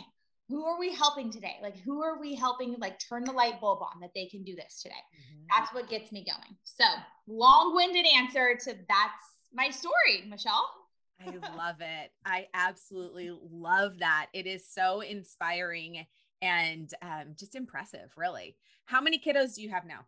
who 0.49 0.65
are 0.65 0.79
we 0.79 0.93
helping 0.93 1.31
today? 1.31 1.55
Like, 1.61 1.77
who 1.79 2.03
are 2.03 2.19
we 2.19 2.35
helping, 2.35 2.75
like, 2.79 2.99
turn 2.99 3.23
the 3.23 3.31
light 3.31 3.59
bulb 3.59 3.81
on 3.81 3.99
that 4.01 4.11
they 4.13 4.27
can 4.27 4.43
do 4.43 4.55
this 4.55 4.81
today? 4.81 4.93
Mm-hmm. 4.93 5.45
That's 5.55 5.73
what 5.73 5.89
gets 5.89 6.11
me 6.11 6.25
going. 6.25 6.57
So, 6.63 6.85
long 7.27 7.73
winded 7.75 8.05
answer 8.15 8.55
to 8.65 8.75
that's 8.87 9.23
my 9.53 9.69
story, 9.69 10.23
Michelle. 10.27 10.69
I 11.19 11.31
love 11.55 11.77
it. 11.79 12.11
I 12.25 12.47
absolutely 12.53 13.31
love 13.49 13.99
that. 13.99 14.27
It 14.33 14.45
is 14.47 14.67
so 14.67 14.99
inspiring 14.99 16.05
and 16.45 16.93
um, 17.01 17.35
just 17.37 17.55
impressive, 17.55 18.11
really. 18.15 18.55
How 18.85 19.01
many 19.01 19.19
kiddos 19.19 19.55
do 19.55 19.63
you 19.63 19.71
have 19.71 19.85
now? 19.85 20.01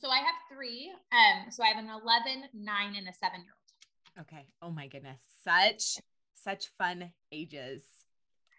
So 0.00 0.08
I 0.08 0.18
have 0.18 0.34
three. 0.50 0.92
Um, 1.12 1.50
so 1.50 1.62
I 1.62 1.68
have 1.68 1.78
an 1.78 1.90
11, 1.90 2.44
nine, 2.54 2.94
and 2.96 3.08
a 3.08 3.12
seven 3.12 3.40
year 3.42 3.52
old. 3.52 4.26
Okay. 4.26 4.46
Oh 4.62 4.70
my 4.70 4.86
goodness. 4.86 5.20
Such, 5.42 6.02
such 6.34 6.68
fun 6.78 7.12
ages. 7.32 7.82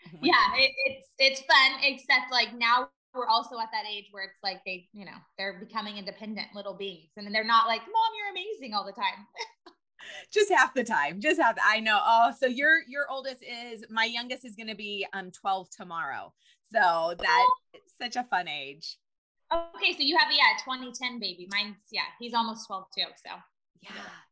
Oh 0.06 0.20
yeah, 0.22 0.52
it, 0.58 0.72
it's 0.86 1.08
it's 1.18 1.40
fun, 1.42 1.80
except 1.82 2.30
like 2.30 2.54
now 2.54 2.90
we're 3.14 3.28
also 3.28 3.58
at 3.60 3.70
that 3.72 3.86
age 3.90 4.08
where 4.12 4.24
it's 4.24 4.44
like 4.44 4.60
they, 4.66 4.90
you 4.92 5.06
know, 5.06 5.16
they're 5.38 5.60
becoming 5.60 5.98
independent 5.98 6.48
little 6.54 6.74
beings. 6.74 7.12
And 7.16 7.34
they're 7.34 7.46
not 7.46 7.68
like, 7.68 7.82
Mom, 7.82 8.12
you're 8.18 8.32
amazing 8.32 8.74
all 8.74 8.86
the 8.86 8.92
time. 8.92 9.26
just 10.32 10.52
half 10.52 10.74
the 10.74 10.84
time. 10.84 11.20
Just 11.20 11.42
half. 11.42 11.56
I 11.64 11.80
know. 11.80 12.00
Oh, 12.04 12.32
so 12.38 12.46
your 12.48 12.82
your 12.88 13.10
oldest 13.10 13.44
is 13.44 13.84
my 13.90 14.06
youngest 14.06 14.46
is 14.46 14.56
gonna 14.56 14.76
be 14.76 15.06
um 15.14 15.32
12 15.32 15.70
tomorrow. 15.70 16.34
So 16.72 17.14
that's 17.18 17.30
oh. 17.30 17.80
such 18.02 18.16
a 18.16 18.24
fun 18.24 18.48
age. 18.48 18.98
Okay, 19.54 19.94
so 19.94 20.00
you 20.00 20.18
have 20.18 20.30
yeah, 20.32 20.58
2010 20.64 21.20
baby. 21.20 21.48
Mine's 21.52 21.76
yeah, 21.92 22.02
he's 22.20 22.34
almost 22.34 22.68
12 22.68 22.86
too. 22.98 23.04
So 23.26 23.34
yeah. 23.82 23.92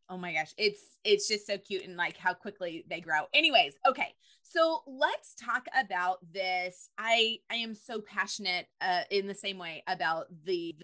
Oh 0.09 0.17
my 0.17 0.33
gosh. 0.33 0.53
It's 0.57 0.97
it's 1.03 1.27
just 1.27 1.47
so 1.47 1.57
cute 1.57 1.83
and 1.83 1.95
like 1.95 2.17
how 2.17 2.33
quickly 2.33 2.85
they 2.89 2.99
grow. 2.99 3.21
Anyways, 3.33 3.73
okay. 3.87 4.13
So 4.41 4.81
let's 4.87 5.35
talk 5.35 5.65
about 5.79 6.17
this. 6.33 6.89
I 6.97 7.37
I 7.49 7.55
am 7.55 7.75
so 7.75 8.01
passionate 8.01 8.67
uh 8.81 9.03
in 9.09 9.27
the 9.27 9.35
same 9.35 9.57
way 9.57 9.83
about 9.87 10.25
the, 10.43 10.75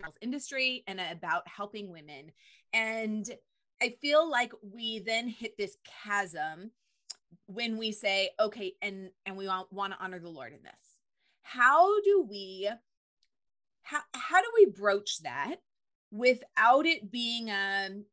the 0.00 0.10
industry 0.20 0.84
and 0.86 1.00
about 1.00 1.46
helping 1.48 1.90
women. 1.90 2.32
And 2.72 3.26
I 3.84 3.96
feel 4.00 4.30
like 4.30 4.52
we 4.62 5.00
then 5.00 5.28
hit 5.28 5.58
this 5.58 5.76
chasm 6.04 6.70
when 7.46 7.76
we 7.76 7.92
say, 7.92 8.30
okay, 8.40 8.72
and 8.80 9.10
and 9.26 9.36
we 9.36 9.46
want, 9.46 9.70
want 9.70 9.92
to 9.92 10.02
honor 10.02 10.18
the 10.18 10.30
Lord 10.30 10.54
in 10.54 10.62
this. 10.62 10.72
How 11.42 12.00
do 12.00 12.26
we 12.28 12.70
how 13.82 14.00
how 14.14 14.40
do 14.40 14.48
we 14.54 14.66
broach 14.66 15.18
that 15.22 15.56
without 16.10 16.86
it 16.86 17.10
being 17.10 17.50
um 17.50 18.06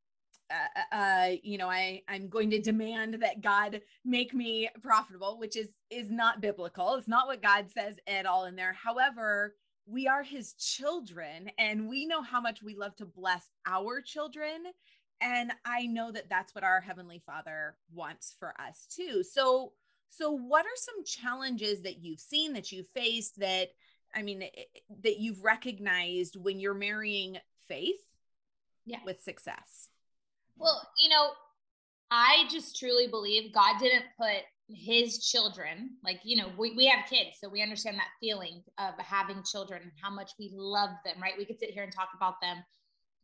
uh, 0.52 0.96
uh, 0.96 1.30
you 1.44 1.58
know, 1.58 1.70
I 1.70 2.02
I'm 2.10 2.28
going 2.28 2.50
to 2.50 2.60
demand 2.60 3.20
that 3.22 3.40
God 3.40 3.80
make 4.04 4.34
me 4.34 4.70
profitable, 4.84 5.40
which 5.40 5.56
is 5.56 5.70
is 5.90 6.12
not 6.12 6.42
biblical. 6.42 6.96
It's 6.96 7.08
not 7.08 7.28
what 7.28 7.42
God 7.42 7.68
says 7.72 7.96
at 8.08 8.26
all 8.26 8.44
in 8.44 8.58
there. 8.58 8.74
However, 8.74 9.56
we 9.86 10.10
are 10.10 10.24
His 10.24 10.52
children, 10.56 11.50
and 11.58 11.88
we 11.88 12.06
know 12.06 12.22
how 12.22 12.42
much 12.42 12.62
we 12.62 12.76
love 12.76 12.98
to 12.98 13.06
bless 13.06 13.50
our 13.66 14.02
children, 14.02 14.64
and 15.22 15.52
I 15.66 15.86
know 15.86 16.12
that 16.12 16.30
that's 16.30 16.54
what 16.56 16.64
our 16.64 16.82
heavenly 16.82 17.22
Father 17.26 17.76
wants 17.94 18.36
for 18.40 18.54
us 18.60 18.88
too. 18.94 19.24
So, 19.24 19.74
so 20.10 20.32
what 20.32 20.66
are 20.66 20.76
some 20.76 21.06
challenges 21.06 21.84
that 21.84 22.04
you've 22.04 22.20
seen 22.20 22.54
that 22.54 22.72
you've 22.72 22.90
faced 22.94 23.40
that 23.40 23.70
I 24.14 24.24
mean, 24.24 24.44
that 25.04 25.20
you've 25.20 25.44
recognized 25.44 26.36
when 26.36 26.60
you're 26.60 26.74
marrying 26.74 27.38
faith 27.68 28.00
yeah. 28.86 28.98
with 29.06 29.22
success? 29.22 29.90
Well, 30.58 30.86
you 31.02 31.10
know, 31.10 31.30
I 32.10 32.46
just 32.52 32.78
truly 32.78 33.08
believe 33.08 33.54
God 33.54 33.80
didn't 33.80 34.04
put 34.20 34.44
his 34.68 35.26
children, 35.26 35.92
like, 36.04 36.20
you 36.24 36.42
know, 36.42 36.50
we, 36.58 36.74
we 36.76 36.86
have 36.88 37.10
kids, 37.10 37.38
so 37.40 37.50
we 37.50 37.62
understand 37.62 37.98
that 37.98 38.08
feeling 38.20 38.62
of 38.78 38.94
having 39.00 39.44
children 39.44 39.82
and 39.82 39.92
how 40.02 40.10
much 40.10 40.32
we 40.40 40.52
love 40.54 40.92
them, 41.06 41.16
right? 41.22 41.34
We 41.38 41.46
could 41.46 41.60
sit 41.60 41.72
here 41.72 41.84
and 41.84 41.92
talk 41.92 42.10
about 42.16 42.36
them. 42.42 42.58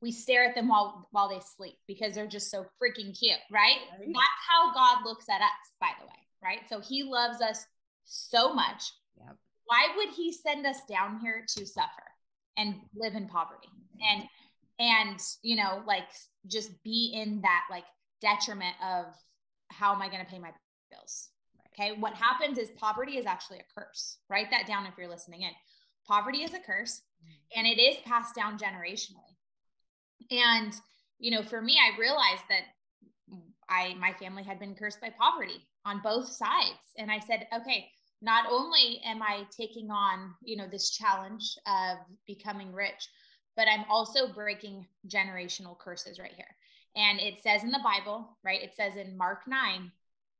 We 0.01 0.11
stare 0.11 0.45
at 0.45 0.55
them 0.55 0.67
while 0.67 1.07
while 1.11 1.29
they 1.29 1.39
sleep 1.57 1.75
because 1.87 2.13
they're 2.13 2.27
just 2.27 2.51
so 2.51 2.65
freaking 2.81 3.17
cute, 3.17 3.39
right? 3.51 3.77
right? 3.91 4.07
That's 4.07 4.41
how 4.49 4.73
God 4.73 5.05
looks 5.05 5.25
at 5.29 5.41
us, 5.41 5.71
by 5.81 5.89
the 5.99 6.05
way, 6.05 6.11
right? 6.43 6.59
So 6.69 6.79
he 6.79 7.03
loves 7.03 7.41
us 7.41 7.65
so 8.05 8.53
much. 8.53 8.83
Yep 9.17 9.37
why 9.67 9.87
would 9.95 10.09
he 10.15 10.31
send 10.31 10.65
us 10.65 10.79
down 10.89 11.19
here 11.19 11.43
to 11.47 11.65
suffer 11.65 12.03
and 12.57 12.75
live 12.95 13.13
in 13.13 13.27
poverty 13.27 13.69
and 14.01 14.23
and 14.79 15.19
you 15.43 15.55
know 15.55 15.83
like 15.85 16.07
just 16.47 16.71
be 16.83 17.11
in 17.13 17.41
that 17.41 17.63
like 17.69 17.83
detriment 18.21 18.75
of 18.83 19.05
how 19.69 19.93
am 19.93 20.01
i 20.01 20.09
going 20.09 20.23
to 20.23 20.31
pay 20.31 20.39
my 20.39 20.51
bills 20.89 21.29
okay 21.73 21.95
what 21.99 22.13
happens 22.13 22.57
is 22.57 22.69
poverty 22.77 23.17
is 23.17 23.25
actually 23.25 23.59
a 23.59 23.79
curse 23.79 24.17
write 24.29 24.49
that 24.49 24.65
down 24.65 24.85
if 24.85 24.93
you're 24.97 25.09
listening 25.09 25.41
in 25.41 25.51
poverty 26.07 26.39
is 26.39 26.53
a 26.53 26.59
curse 26.59 27.01
mm-hmm. 27.23 27.59
and 27.59 27.67
it 27.67 27.79
is 27.79 27.97
passed 28.05 28.33
down 28.33 28.57
generationally 28.57 29.35
and 30.31 30.73
you 31.19 31.31
know 31.31 31.43
for 31.43 31.61
me 31.61 31.77
i 31.77 31.99
realized 31.99 32.43
that 32.49 32.63
i 33.69 33.93
my 33.95 34.13
family 34.13 34.43
had 34.43 34.59
been 34.59 34.75
cursed 34.75 35.01
by 35.01 35.09
poverty 35.19 35.67
on 35.85 36.01
both 36.03 36.27
sides 36.29 36.93
and 36.97 37.11
i 37.11 37.19
said 37.19 37.47
okay 37.55 37.89
not 38.21 38.45
only 38.49 38.99
am 39.05 39.21
I 39.21 39.45
taking 39.55 39.91
on, 39.91 40.33
you 40.43 40.57
know, 40.57 40.67
this 40.67 40.89
challenge 40.89 41.55
of 41.67 41.97
becoming 42.25 42.73
rich, 42.73 43.09
but 43.55 43.67
I'm 43.67 43.85
also 43.89 44.33
breaking 44.33 44.85
generational 45.07 45.77
curses 45.77 46.19
right 46.19 46.33
here. 46.35 46.55
And 46.95 47.19
it 47.19 47.41
says 47.43 47.63
in 47.63 47.71
the 47.71 47.83
Bible, 47.83 48.37
right? 48.43 48.61
It 48.61 48.75
says 48.75 48.95
in 48.95 49.17
Mark 49.17 49.47
9, 49.47 49.91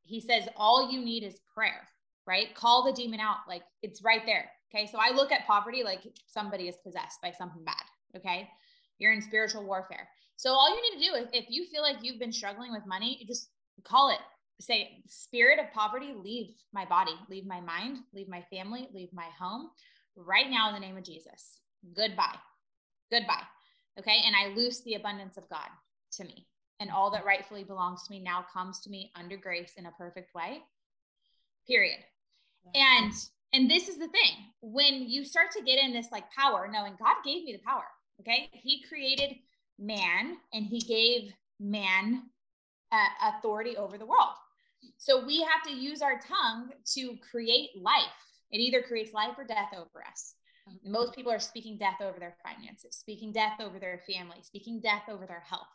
he 0.03 0.19
says, 0.19 0.48
all 0.55 0.91
you 0.91 1.03
need 1.03 1.24
is 1.24 1.39
prayer, 1.53 1.88
right? 2.25 2.53
Call 2.55 2.84
the 2.84 2.93
demon 2.93 3.19
out. 3.19 3.38
Like 3.48 3.63
it's 3.84 4.03
right 4.03 4.25
there. 4.25 4.50
Okay. 4.74 4.88
So 4.88 4.98
I 5.00 5.13
look 5.13 5.31
at 5.31 5.46
poverty 5.46 5.84
like 5.84 6.01
somebody 6.25 6.67
is 6.67 6.77
possessed 6.84 7.22
by 7.22 7.31
something 7.31 7.63
bad. 7.63 7.84
Okay. 8.15 8.50
You're 8.99 9.13
in 9.13 9.21
spiritual 9.21 9.63
warfare. 9.65 10.07
So 10.37 10.51
all 10.51 10.69
you 10.69 10.81
need 10.81 11.03
to 11.03 11.11
do 11.11 11.15
is 11.15 11.29
if 11.33 11.45
you 11.49 11.65
feel 11.71 11.81
like 11.81 11.97
you've 12.01 12.19
been 12.19 12.31
struggling 12.31 12.71
with 12.71 12.85
money, 12.85 13.17
you 13.19 13.27
just 13.27 13.49
call 13.83 14.09
it. 14.09 14.19
Say, 14.59 15.03
spirit 15.07 15.59
of 15.59 15.71
poverty, 15.71 16.13
leave 16.15 16.55
my 16.73 16.85
body, 16.85 17.13
leave 17.29 17.45
my 17.45 17.61
mind, 17.61 17.99
leave 18.13 18.27
my 18.27 18.43
family, 18.51 18.87
leave 18.93 19.13
my 19.13 19.27
home 19.39 19.69
right 20.15 20.49
now 20.49 20.69
in 20.69 20.73
the 20.73 20.79
name 20.79 20.97
of 20.97 21.03
Jesus. 21.03 21.59
Goodbye. 21.95 22.35
Goodbye. 23.11 23.43
Okay. 23.99 24.21
And 24.25 24.35
I 24.35 24.55
loose 24.55 24.81
the 24.81 24.95
abundance 24.95 25.37
of 25.37 25.49
God 25.49 25.69
to 26.13 26.23
me. 26.23 26.47
And 26.79 26.91
all 26.91 27.11
that 27.11 27.25
rightfully 27.25 27.63
belongs 27.63 28.03
to 28.03 28.11
me 28.11 28.19
now 28.19 28.45
comes 28.53 28.79
to 28.81 28.89
me 28.89 29.11
under 29.15 29.37
grace 29.37 29.73
in 29.77 29.87
a 29.87 29.91
perfect 29.91 30.33
way. 30.35 30.61
Period. 31.67 31.99
And 32.75 33.13
and 33.53 33.71
this 33.71 33.87
is 33.87 33.97
the 33.97 34.09
thing 34.09 34.51
when 34.61 35.09
you 35.09 35.23
start 35.23 35.51
to 35.51 35.63
get 35.63 35.79
in 35.79 35.93
this 35.93 36.07
like 36.11 36.25
power, 36.31 36.69
knowing 36.71 36.93
God 36.99 37.15
gave 37.23 37.45
me 37.45 37.53
the 37.53 37.65
power. 37.65 37.85
Okay. 38.21 38.50
He 38.51 38.83
created 38.88 39.36
man 39.79 40.38
and 40.53 40.65
he 40.65 40.79
gave 40.79 41.33
man 41.59 42.24
uh, 42.91 43.33
authority 43.36 43.77
over 43.77 43.97
the 43.97 44.05
world. 44.05 44.33
So 44.97 45.25
we 45.25 45.41
have 45.41 45.63
to 45.65 45.71
use 45.71 46.01
our 46.01 46.19
tongue 46.19 46.69
to 46.93 47.15
create 47.29 47.69
life. 47.79 48.03
It 48.51 48.57
either 48.57 48.81
creates 48.81 49.13
life 49.13 49.36
or 49.38 49.43
death 49.43 49.74
over 49.74 50.03
us. 50.09 50.36
Most 50.83 51.13
people 51.13 51.31
are 51.31 51.39
speaking 51.39 51.77
death 51.77 52.01
over 52.01 52.19
their 52.19 52.36
finances, 52.43 52.95
speaking 52.95 53.31
death 53.31 53.59
over 53.62 53.79
their 53.79 54.01
family, 54.09 54.38
speaking 54.41 54.81
death 54.81 55.03
over 55.09 55.25
their 55.25 55.43
health 55.47 55.67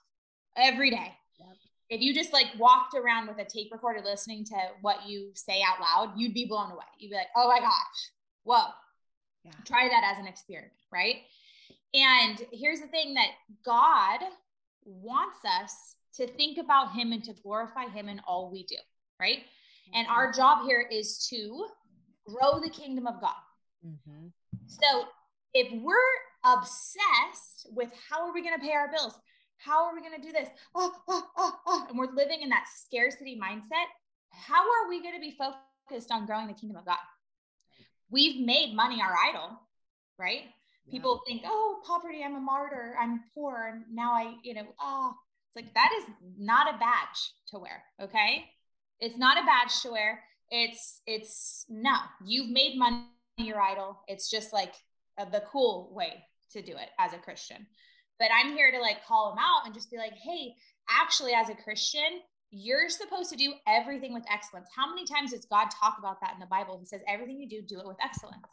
every 0.57 0.91
day. 0.91 1.15
Yep. 1.39 1.57
If 1.89 2.01
you 2.01 2.15
just 2.15 2.33
like 2.33 2.47
walked 2.59 2.95
around 2.95 3.29
with 3.29 3.39
a 3.39 3.45
tape 3.45 3.71
recorder 3.73 4.01
listening 4.05 4.45
to 4.47 4.57
what 4.81 5.07
you 5.07 5.31
say 5.35 5.63
out 5.67 5.81
loud, 5.81 6.15
you'd 6.17 6.35
be 6.35 6.47
blown 6.47 6.73
away. 6.73 6.85
You'd 6.99 7.11
be 7.11 7.17
like, 7.17 7.29
oh 7.37 7.49
my 7.49 7.61
gosh, 7.61 8.11
whoa. 8.45 8.69
Yeah. 9.45 9.53
Try 9.65 9.89
that 9.89 10.13
as 10.13 10.19
an 10.19 10.27
experiment, 10.27 10.73
right? 10.93 11.17
And 11.95 12.43
here's 12.53 12.81
the 12.81 12.87
thing 12.87 13.15
that 13.15 13.29
God 13.65 14.21
wants 14.85 15.39
us 15.45 15.97
to 16.17 16.27
think 16.27 16.59
about 16.59 16.93
Him 16.93 17.13
and 17.13 17.23
to 17.25 17.35
glorify 17.43 17.89
Him 17.89 18.09
in 18.09 18.21
all 18.27 18.51
we 18.51 18.65
do, 18.65 18.77
right? 19.21 19.41
And 19.95 20.07
our 20.09 20.29
mm-hmm. 20.29 20.41
job 20.41 20.67
here 20.67 20.87
is 20.91 21.27
to 21.29 21.67
grow 22.27 22.61
the 22.61 22.71
kingdom 22.71 23.07
of 23.07 23.21
God. 23.21 23.35
Mm-hmm. 23.87 24.29
So 24.67 25.05
if 25.55 25.69
we're 25.83 25.97
obsessed 26.45 27.67
with 27.71 27.91
how 28.11 28.27
are 28.27 28.33
we 28.33 28.43
going 28.43 28.59
to 28.59 28.65
pay 28.65 28.73
our 28.73 28.91
bills? 28.91 29.15
How 29.59 29.85
are 29.85 29.95
we 29.95 30.01
going 30.01 30.21
to 30.21 30.27
do 30.27 30.33
this? 30.33 30.49
Oh, 30.75 30.93
oh, 31.09 31.25
oh, 31.37 31.55
oh, 31.67 31.87
and 31.89 31.99
we're 31.99 32.13
living 32.15 32.43
in 32.43 32.49
that 32.49 32.67
scarcity 32.75 33.39
mindset. 33.41 33.87
How 34.31 34.63
are 34.63 34.89
we 34.89 35.03
going 35.03 35.15
to 35.15 35.21
be 35.21 35.37
focused 35.39 36.11
on 36.11 36.27
growing 36.27 36.49
the 36.49 36.55
kingdom 36.55 36.79
of 36.79 36.87
God? 36.87 36.97
We've 38.11 38.45
made 38.45 38.75
money 38.75 39.01
our 39.01 39.15
idol, 39.29 39.61
right? 40.19 40.43
People 40.91 41.21
think, 41.27 41.43
oh, 41.47 41.81
poverty, 41.87 42.23
I'm 42.25 42.35
a 42.35 42.41
martyr, 42.41 42.97
I'm 43.01 43.21
poor, 43.35 43.71
and 43.73 43.85
now 43.95 44.13
I, 44.13 44.35
you 44.43 44.55
know, 44.55 44.67
oh, 44.81 45.15
it's 45.55 45.65
like 45.65 45.75
that 45.75 45.91
is 45.99 46.05
not 46.39 46.75
a 46.75 46.79
badge 46.79 47.33
to 47.49 47.59
wear. 47.59 47.83
Okay. 48.01 48.45
It's 49.01 49.17
not 49.17 49.39
a 49.39 49.47
badge 49.47 49.81
to 49.83 49.93
wear. 49.93 50.23
It's, 50.51 51.01
it's 51.07 51.65
no, 51.69 51.95
you've 52.25 52.51
made 52.51 52.79
money 52.79 53.05
your 53.39 53.61
idol. 53.61 54.01
It's 54.09 54.31
just 54.31 54.53
like 54.53 54.75
uh, 55.19 55.25
the 55.27 55.43
cool 55.51 55.91
way 55.95 56.25
to 56.53 56.63
do 56.63 56.73
it 56.73 56.89
as 56.99 57.13
a 57.13 57.19
Christian. 57.19 57.67
But 58.19 58.29
I'm 58.33 58.53
here 58.53 58.71
to 58.71 58.79
like 58.79 59.05
call 59.07 59.31
them 59.31 59.39
out 59.39 59.67
and 59.67 59.75
just 59.75 59.91
be 59.91 59.97
like, 59.97 60.13
hey, 60.15 60.55
actually, 60.89 61.33
as 61.33 61.49
a 61.49 61.55
Christian, 61.55 62.21
you're 62.51 62.89
supposed 62.89 63.31
to 63.31 63.37
do 63.37 63.55
everything 63.67 64.13
with 64.13 64.25
excellence. 64.31 64.69
How 64.77 64.89
many 64.89 65.07
times 65.07 65.33
does 65.33 65.47
God 65.47 65.69
talk 65.71 65.97
about 65.99 66.21
that 66.21 66.35
in 66.35 66.41
the 66.41 66.47
Bible? 66.47 66.79
He 66.79 66.87
says, 66.87 67.01
everything 67.09 67.41
you 67.41 67.49
do, 67.49 67.63
do 67.63 67.81
it 67.81 67.87
with 67.87 67.97
excellence. 68.05 68.47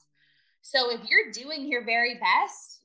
So 0.61 0.91
if 0.91 1.01
you're 1.09 1.31
doing 1.31 1.67
your 1.67 1.85
very 1.85 2.15
best, 2.15 2.79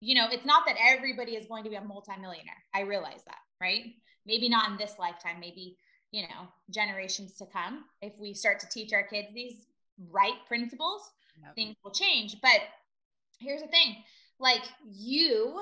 you 0.00 0.14
know, 0.14 0.28
it's 0.30 0.44
not 0.44 0.64
that 0.66 0.76
everybody 0.80 1.32
is 1.32 1.46
going 1.46 1.64
to 1.64 1.70
be 1.70 1.76
a 1.76 1.82
multimillionaire. 1.82 2.62
I 2.74 2.80
realize 2.82 3.22
that, 3.26 3.38
right? 3.60 3.84
Maybe 4.26 4.48
not 4.48 4.70
in 4.70 4.76
this 4.76 4.94
lifetime, 4.98 5.40
maybe, 5.40 5.76
you 6.10 6.22
know, 6.22 6.48
generations 6.70 7.32
to 7.38 7.46
come. 7.46 7.84
If 8.00 8.12
we 8.18 8.34
start 8.34 8.60
to 8.60 8.68
teach 8.68 8.92
our 8.92 9.02
kids 9.02 9.28
these 9.34 9.66
right 10.10 10.36
principles, 10.46 11.02
yep. 11.42 11.54
things 11.54 11.76
will 11.82 11.90
change. 11.90 12.36
But 12.40 12.60
here's 13.40 13.62
the 13.62 13.68
thing 13.68 13.96
like 14.38 14.62
you 14.84 15.60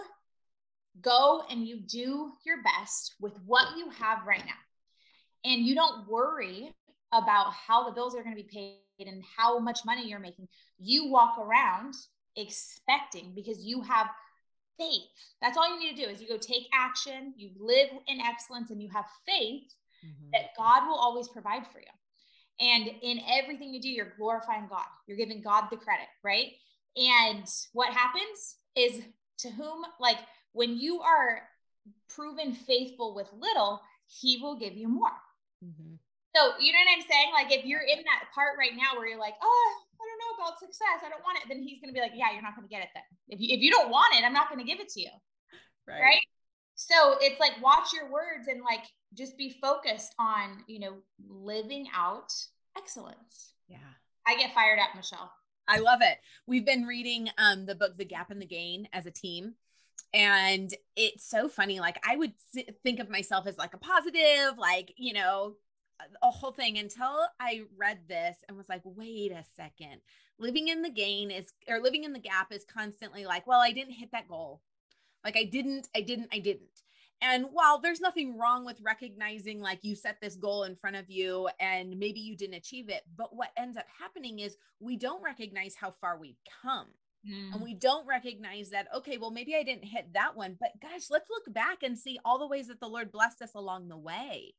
go 1.00 1.42
and 1.50 1.66
you 1.66 1.80
do 1.80 2.32
your 2.44 2.62
best 2.62 3.14
with 3.20 3.32
what 3.44 3.76
you 3.76 3.90
have 3.90 4.26
right 4.26 4.44
now. 4.44 5.50
And 5.50 5.62
you 5.62 5.74
don't 5.74 6.08
worry 6.08 6.74
about 7.12 7.52
how 7.52 7.84
the 7.84 7.92
bills 7.92 8.14
are 8.14 8.22
going 8.22 8.36
to 8.36 8.42
be 8.42 8.48
paid 8.48 8.78
and 9.00 9.22
how 9.36 9.58
much 9.58 9.80
money 9.84 10.08
you're 10.08 10.18
making. 10.18 10.48
You 10.78 11.10
walk 11.10 11.38
around 11.38 11.94
expecting 12.36 13.32
because 13.34 13.64
you 13.64 13.82
have 13.82 14.08
faith. 14.78 15.02
That's 15.40 15.56
all 15.56 15.68
you 15.68 15.78
need 15.78 15.96
to 15.96 16.04
do 16.04 16.10
is 16.10 16.20
you 16.20 16.28
go 16.28 16.38
take 16.38 16.68
action, 16.72 17.34
you 17.36 17.50
live 17.58 17.88
in 18.08 18.20
excellence 18.20 18.70
and 18.70 18.82
you 18.82 18.88
have 18.90 19.06
faith 19.26 19.72
mm-hmm. 20.04 20.30
that 20.32 20.56
God 20.56 20.86
will 20.86 20.96
always 20.96 21.28
provide 21.28 21.66
for 21.72 21.78
you. 21.78 21.86
And 22.58 22.90
in 23.02 23.20
everything 23.28 23.74
you 23.74 23.80
do, 23.80 23.88
you're 23.88 24.14
glorifying 24.16 24.66
God. 24.68 24.86
You're 25.06 25.18
giving 25.18 25.42
God 25.42 25.64
the 25.70 25.76
credit, 25.76 26.06
right? 26.22 26.52
And 26.96 27.46
what 27.72 27.92
happens 27.92 28.56
is 28.74 29.02
to 29.38 29.50
whom 29.50 29.84
like 30.00 30.18
when 30.52 30.78
you 30.78 31.00
are 31.02 31.42
proven 32.08 32.54
faithful 32.54 33.14
with 33.14 33.28
little, 33.38 33.82
he 34.06 34.38
will 34.40 34.58
give 34.58 34.74
you 34.74 34.88
more. 34.88 35.10
Mm-hmm. 35.64 35.94
So, 36.36 36.52
you 36.60 36.72
know 36.72 36.78
what 36.84 36.92
I'm 36.92 37.06
saying? 37.08 37.30
Like, 37.32 37.48
if 37.48 37.64
you're 37.64 37.80
in 37.80 38.04
that 38.04 38.28
part 38.34 38.58
right 38.58 38.76
now 38.76 38.98
where 38.98 39.08
you're 39.08 39.18
like, 39.18 39.40
oh, 39.40 39.72
I 39.96 40.04
don't 40.04 40.20
know 40.20 40.44
about 40.44 40.60
success, 40.60 41.00
I 41.00 41.08
don't 41.08 41.24
want 41.24 41.38
it, 41.38 41.48
then 41.48 41.62
he's 41.62 41.80
going 41.80 41.88
to 41.88 41.96
be 41.96 42.00
like, 42.00 42.12
yeah, 42.14 42.28
you're 42.32 42.42
not 42.42 42.54
going 42.54 42.68
to 42.68 42.72
get 42.72 42.82
it 42.82 42.92
then. 42.92 43.08
If 43.28 43.40
you, 43.40 43.56
if 43.56 43.62
you 43.62 43.70
don't 43.70 43.88
want 43.88 44.12
it, 44.14 44.22
I'm 44.22 44.34
not 44.34 44.50
going 44.50 44.60
to 44.60 44.70
give 44.70 44.78
it 44.78 44.90
to 44.90 45.00
you. 45.00 45.08
Right. 45.88 46.00
right. 46.00 46.26
So, 46.74 47.16
it's 47.20 47.40
like, 47.40 47.52
watch 47.62 47.94
your 47.94 48.12
words 48.12 48.48
and 48.48 48.60
like 48.60 48.84
just 49.14 49.38
be 49.38 49.56
focused 49.62 50.12
on, 50.18 50.62
you 50.66 50.80
know, 50.80 50.96
living 51.26 51.86
out 51.96 52.30
excellence. 52.76 53.54
Yeah. 53.66 53.78
I 54.26 54.36
get 54.36 54.52
fired 54.52 54.78
up, 54.78 54.94
Michelle. 54.94 55.32
I 55.68 55.78
love 55.78 56.00
it. 56.02 56.18
We've 56.46 56.66
been 56.66 56.84
reading 56.84 57.30
um, 57.38 57.64
the 57.64 57.74
book, 57.74 57.96
The 57.96 58.04
Gap 58.04 58.30
and 58.30 58.42
the 58.42 58.46
Gain, 58.46 58.88
as 58.92 59.06
a 59.06 59.10
team 59.10 59.54
and 60.14 60.72
it's 60.94 61.28
so 61.28 61.48
funny 61.48 61.80
like 61.80 61.98
i 62.06 62.14
would 62.14 62.32
think 62.84 63.00
of 63.00 63.10
myself 63.10 63.46
as 63.46 63.58
like 63.58 63.74
a 63.74 63.78
positive 63.78 64.56
like 64.56 64.92
you 64.96 65.12
know 65.12 65.54
a 66.22 66.30
whole 66.30 66.52
thing 66.52 66.78
until 66.78 67.26
i 67.40 67.62
read 67.76 67.98
this 68.08 68.38
and 68.48 68.56
was 68.56 68.68
like 68.68 68.82
wait 68.84 69.32
a 69.32 69.44
second 69.56 70.00
living 70.38 70.68
in 70.68 70.82
the 70.82 70.90
gain 70.90 71.30
is 71.30 71.52
or 71.68 71.80
living 71.80 72.04
in 72.04 72.12
the 72.12 72.18
gap 72.18 72.52
is 72.52 72.64
constantly 72.64 73.24
like 73.24 73.46
well 73.46 73.60
i 73.60 73.72
didn't 73.72 73.94
hit 73.94 74.10
that 74.12 74.28
goal 74.28 74.60
like 75.24 75.36
i 75.36 75.44
didn't 75.44 75.88
i 75.94 76.00
didn't 76.00 76.28
i 76.32 76.38
didn't 76.38 76.82
and 77.22 77.46
while 77.52 77.78
there's 77.78 78.00
nothing 78.00 78.36
wrong 78.36 78.64
with 78.64 78.78
recognizing 78.82 79.60
like 79.60 79.78
you 79.82 79.94
set 79.94 80.20
this 80.20 80.36
goal 80.36 80.64
in 80.64 80.76
front 80.76 80.96
of 80.96 81.08
you 81.08 81.48
and 81.60 81.98
maybe 81.98 82.20
you 82.20 82.36
didn't 82.36 82.56
achieve 82.56 82.88
it 82.88 83.02
but 83.16 83.34
what 83.34 83.50
ends 83.56 83.76
up 83.76 83.86
happening 83.98 84.40
is 84.40 84.56
we 84.80 84.96
don't 84.96 85.22
recognize 85.22 85.74
how 85.74 85.90
far 86.00 86.18
we've 86.18 86.40
come 86.62 86.88
Mm. 87.28 87.54
And 87.54 87.62
we 87.62 87.74
don't 87.74 88.06
recognize 88.06 88.70
that, 88.70 88.88
okay, 88.94 89.18
well, 89.18 89.30
maybe 89.30 89.56
I 89.56 89.62
didn't 89.62 89.84
hit 89.84 90.12
that 90.14 90.36
one, 90.36 90.56
but 90.60 90.70
gosh, 90.80 91.10
let's 91.10 91.30
look 91.30 91.52
back 91.52 91.82
and 91.82 91.98
see 91.98 92.18
all 92.24 92.38
the 92.38 92.46
ways 92.46 92.68
that 92.68 92.80
the 92.80 92.88
Lord 92.88 93.10
blessed 93.10 93.42
us 93.42 93.54
along 93.54 93.88
the 93.88 93.96
way. 93.96 94.54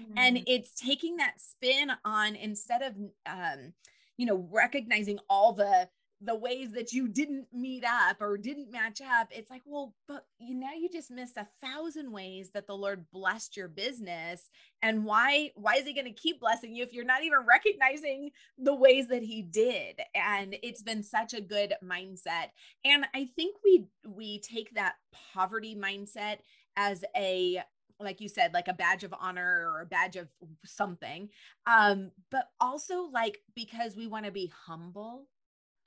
Mm. 0.00 0.12
And 0.16 0.42
it's 0.46 0.72
taking 0.72 1.16
that 1.16 1.40
spin 1.40 1.92
on 2.04 2.36
instead 2.36 2.82
of, 2.82 2.94
um, 3.26 3.72
you 4.16 4.26
know, 4.26 4.46
recognizing 4.50 5.18
all 5.28 5.52
the 5.52 5.88
the 6.24 6.34
ways 6.36 6.70
that 6.70 6.92
you 6.92 7.08
didn't 7.08 7.46
meet 7.52 7.84
up 7.84 8.18
or 8.20 8.36
didn't 8.38 8.70
match 8.70 9.00
up 9.00 9.26
it's 9.32 9.50
like 9.50 9.62
well 9.66 9.92
but 10.06 10.24
you 10.38 10.54
now 10.54 10.72
you 10.72 10.88
just 10.88 11.10
missed 11.10 11.36
a 11.36 11.48
thousand 11.60 12.12
ways 12.12 12.50
that 12.54 12.66
the 12.68 12.76
lord 12.76 13.04
blessed 13.12 13.56
your 13.56 13.68
business. 13.68 14.50
And 14.82 15.04
why 15.04 15.50
why 15.54 15.74
is 15.74 15.84
he 15.84 15.94
going 15.94 16.06
to 16.06 16.12
keep 16.12 16.40
blessing 16.40 16.74
you 16.74 16.82
if 16.82 16.92
you're 16.92 17.04
not 17.04 17.22
even 17.22 17.40
recognizing 17.48 18.30
the 18.58 18.74
ways 18.74 19.08
that 19.08 19.22
he 19.22 19.42
did? 19.42 20.00
And 20.14 20.56
it's 20.62 20.82
been 20.82 21.02
such 21.02 21.34
a 21.34 21.40
good 21.40 21.74
mindset. 21.84 22.50
And 22.84 23.04
i 23.14 23.28
think 23.36 23.56
we 23.64 23.86
we 24.06 24.40
take 24.40 24.74
that 24.74 24.94
poverty 25.34 25.76
mindset 25.76 26.38
as 26.76 27.04
a 27.16 27.62
like 28.02 28.20
you 28.20 28.28
said 28.28 28.52
like 28.52 28.68
a 28.68 28.74
badge 28.74 29.04
of 29.04 29.14
honor 29.18 29.70
or 29.70 29.80
a 29.80 29.86
badge 29.86 30.16
of 30.16 30.28
something 30.64 31.28
um 31.66 32.10
but 32.30 32.48
also 32.60 33.02
like 33.12 33.38
because 33.54 33.96
we 33.96 34.06
want 34.06 34.24
to 34.24 34.32
be 34.32 34.52
humble 34.66 35.26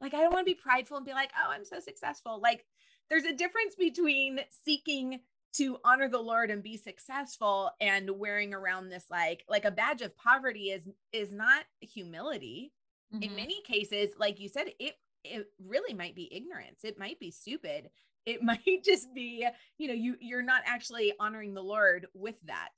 like, 0.02 0.14
I 0.14 0.18
don't 0.18 0.34
want 0.34 0.46
to 0.46 0.52
be 0.52 0.60
prideful 0.60 0.98
and 0.98 1.06
be 1.06 1.14
like, 1.14 1.32
oh, 1.36 1.52
I'm 1.52 1.66
so 1.66 1.80
successful. 1.80 2.40
Like, 2.42 2.66
there's 3.10 3.24
a 3.24 3.34
difference 3.34 3.76
between 3.76 4.40
seeking 4.50 5.20
to 5.54 5.78
honor 5.86 6.10
the 6.10 6.20
lord 6.20 6.52
and 6.52 6.62
be 6.62 6.76
successful 6.76 7.72
and 7.80 8.10
wearing 8.20 8.54
around 8.54 8.90
this 8.90 9.06
like 9.10 9.46
like 9.48 9.64
a 9.64 9.72
badge 9.72 10.02
of 10.02 10.14
poverty 10.18 10.66
is 10.66 10.86
is 11.14 11.32
not 11.32 11.64
humility 11.80 12.74
mm-hmm. 13.14 13.24
in 13.24 13.36
many 13.38 13.62
cases 13.62 14.10
like 14.20 14.38
you 14.38 14.50
said 14.50 14.66
it 14.80 14.96
it 15.24 15.48
really 15.66 15.94
might 15.94 16.14
be 16.14 16.28
ignorance 16.36 16.84
it 16.84 17.00
might 17.00 17.18
be 17.22 17.32
stupid 17.32 17.90
it 18.26 18.42
might 18.44 18.84
just 18.84 19.14
be 19.14 19.48
you 19.78 19.88
know 19.88 19.94
you 19.94 20.16
you're 20.20 20.42
not 20.42 20.62
actually 20.66 21.14
honoring 21.20 21.54
the 21.54 21.64
lord 21.64 22.08
with 22.14 22.36
that. 22.46 22.72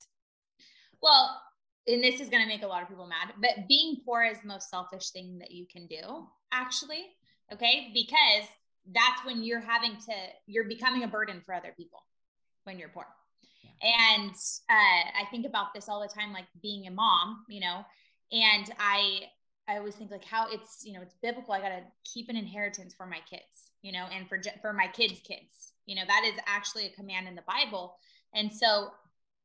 Well 1.02 1.40
and 1.86 2.02
this 2.02 2.20
is 2.20 2.28
going 2.28 2.42
to 2.42 2.48
make 2.48 2.62
a 2.62 2.66
lot 2.66 2.82
of 2.82 2.88
people 2.88 3.06
mad 3.06 3.32
but 3.40 3.66
being 3.68 3.96
poor 4.04 4.24
is 4.24 4.38
the 4.40 4.48
most 4.48 4.68
selfish 4.68 5.10
thing 5.10 5.38
that 5.38 5.50
you 5.50 5.66
can 5.70 5.86
do 5.86 6.26
actually 6.52 7.06
okay? 7.52 7.90
Because 7.94 8.48
that's 8.94 9.24
when 9.24 9.42
you're 9.42 9.60
having 9.60 9.92
to 9.92 10.12
you're 10.46 10.68
becoming 10.68 11.02
a 11.04 11.08
burden 11.08 11.42
for 11.44 11.54
other 11.54 11.74
people 11.76 12.04
when 12.64 12.78
you're 12.78 12.88
poor. 12.88 13.06
Yeah. 13.62 14.20
and 14.20 14.30
uh, 14.70 15.20
i 15.20 15.24
think 15.30 15.46
about 15.46 15.74
this 15.74 15.88
all 15.88 16.00
the 16.00 16.08
time 16.08 16.32
like 16.32 16.46
being 16.62 16.86
a 16.86 16.90
mom 16.90 17.44
you 17.48 17.60
know? 17.60 17.84
And 18.30 18.70
i 18.78 19.22
i 19.68 19.76
always 19.76 19.94
think 19.94 20.10
like 20.10 20.24
how 20.24 20.46
it's 20.50 20.82
you 20.84 20.92
know 20.92 21.02
it's 21.02 21.14
biblical 21.22 21.54
i 21.54 21.60
got 21.60 21.68
to 21.68 21.82
keep 22.04 22.28
an 22.28 22.36
inheritance 22.36 22.94
for 22.94 23.06
my 23.06 23.20
kids 23.30 23.72
you 23.82 23.92
know 23.92 24.06
and 24.12 24.28
for 24.28 24.40
for 24.60 24.72
my 24.72 24.86
kids 24.88 25.20
kids 25.20 25.72
you 25.86 25.94
know 25.94 26.02
that 26.06 26.24
is 26.24 26.38
actually 26.46 26.86
a 26.86 26.90
command 26.90 27.26
in 27.26 27.34
the 27.34 27.42
bible. 27.48 27.96
And 28.34 28.52
so 28.52 28.90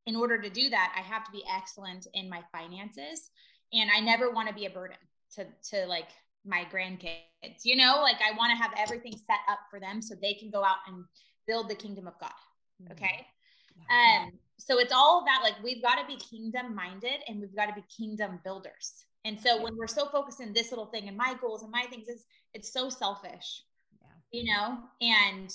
in 0.05 0.15
order 0.15 0.39
to 0.41 0.49
do 0.49 0.69
that 0.69 0.93
i 0.97 1.01
have 1.01 1.23
to 1.23 1.31
be 1.31 1.43
excellent 1.49 2.07
in 2.13 2.29
my 2.29 2.41
finances 2.51 3.29
and 3.71 3.89
i 3.95 4.01
never 4.01 4.29
want 4.31 4.49
to 4.49 4.53
be 4.53 4.65
a 4.65 4.69
burden 4.69 4.97
to 5.33 5.45
to 5.69 5.85
like 5.87 6.09
my 6.45 6.65
grandkids 6.73 7.63
you 7.63 7.77
know? 7.77 8.01
Like 8.01 8.17
i 8.21 8.35
want 8.37 8.51
to 8.51 8.61
have 8.61 8.71
everything 8.77 9.13
set 9.13 9.39
up 9.49 9.59
for 9.71 9.79
them 9.79 10.01
so 10.01 10.15
they 10.15 10.33
can 10.33 10.51
go 10.51 10.63
out 10.63 10.77
and 10.87 11.05
build 11.47 11.69
the 11.69 11.75
kingdom 11.75 12.07
of 12.07 12.19
god 12.19 12.31
mm-hmm. 12.81 12.91
okay? 12.91 13.25
Um 13.89 14.31
so 14.59 14.79
it's 14.79 14.93
all 14.93 15.23
that 15.25 15.39
like 15.43 15.55
we've 15.63 15.81
got 15.81 15.95
to 15.95 16.05
be 16.05 16.17
kingdom 16.17 16.75
minded 16.75 17.23
and 17.27 17.39
we've 17.39 17.55
got 17.55 17.67
to 17.67 17.73
be 17.73 17.83
kingdom 17.95 18.39
builders 18.43 19.05
and 19.25 19.39
so 19.39 19.61
when 19.61 19.77
we're 19.77 19.87
so 19.87 20.07
focused 20.07 20.41
in 20.41 20.53
this 20.53 20.71
little 20.71 20.87
thing 20.87 21.07
and 21.07 21.17
my 21.17 21.35
goals 21.39 21.63
and 21.63 21.71
my 21.71 21.83
things 21.89 22.07
is 22.07 22.25
it's 22.53 22.71
so 22.71 22.89
selfish 22.89 23.63
yeah. 24.01 24.07
you 24.31 24.53
know? 24.53 24.77
And 25.01 25.53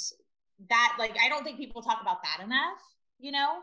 that 0.69 0.97
like 0.99 1.17
i 1.25 1.29
don't 1.29 1.45
think 1.45 1.57
people 1.57 1.83
talk 1.83 2.01
about 2.03 2.23
that 2.23 2.45
enough 2.45 2.79
you 3.19 3.33
know? 3.33 3.59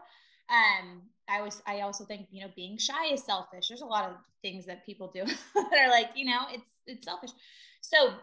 Um 0.49 1.01
i 1.27 1.41
was 1.41 1.61
i 1.65 1.81
also 1.81 2.05
think 2.05 2.27
you 2.31 2.43
know 2.43 2.51
being 2.55 2.77
shy 2.77 3.07
is 3.11 3.23
selfish. 3.23 3.67
There's 3.67 3.81
a 3.81 3.85
lot 3.85 4.09
of 4.09 4.15
things 4.41 4.65
that 4.67 4.85
people 4.85 5.11
do 5.13 5.23
that 5.55 5.79
are 5.79 5.89
like 5.89 6.09
you 6.15 6.25
know 6.25 6.41
it's 6.51 6.69
it's 6.85 7.05
selfish. 7.05 7.31
So 7.81 8.13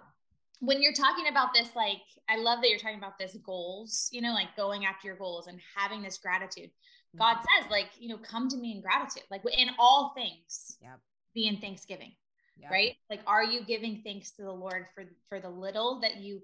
when 0.61 0.81
you're 0.81 0.92
talking 0.92 1.27
about 1.27 1.53
this 1.53 1.68
like 1.75 2.03
i 2.29 2.37
love 2.37 2.61
that 2.61 2.71
you're 2.71 2.79
talking 2.79 2.99
about 2.99 3.18
this 3.18 3.37
goals 3.45 4.09
you 4.12 4.23
know 4.23 4.33
like 4.33 4.57
going 4.57 4.87
after 4.87 5.09
your 5.09 5.16
goals 5.16 5.49
and 5.49 5.59
having 5.77 6.03
this 6.03 6.18
gratitude. 6.18 6.71
Mm-hmm. 6.71 7.18
god 7.18 7.37
says 7.38 7.71
like 7.71 7.88
you 7.99 8.09
know 8.09 8.18
come 8.18 8.49
to 8.49 8.57
me 8.57 8.73
in 8.73 8.81
gratitude 8.81 9.25
like 9.31 9.42
in 9.59 9.68
all 9.79 10.12
things. 10.16 10.79
Yep. 10.81 11.01
Be 11.35 11.47
in 11.47 11.59
thanksgiving 11.59 12.12
yep. 12.59 12.71
right 12.71 12.97
like 13.11 13.21
are 13.27 13.45
you 13.45 13.64
giving 13.64 14.03
thanks 14.05 14.33
to 14.33 14.42
the 14.42 14.53
lord 14.53 14.87
for 14.95 15.05
for 15.29 15.40
the 15.40 15.49
little 15.49 16.01
that 16.01 16.16
you 16.16 16.40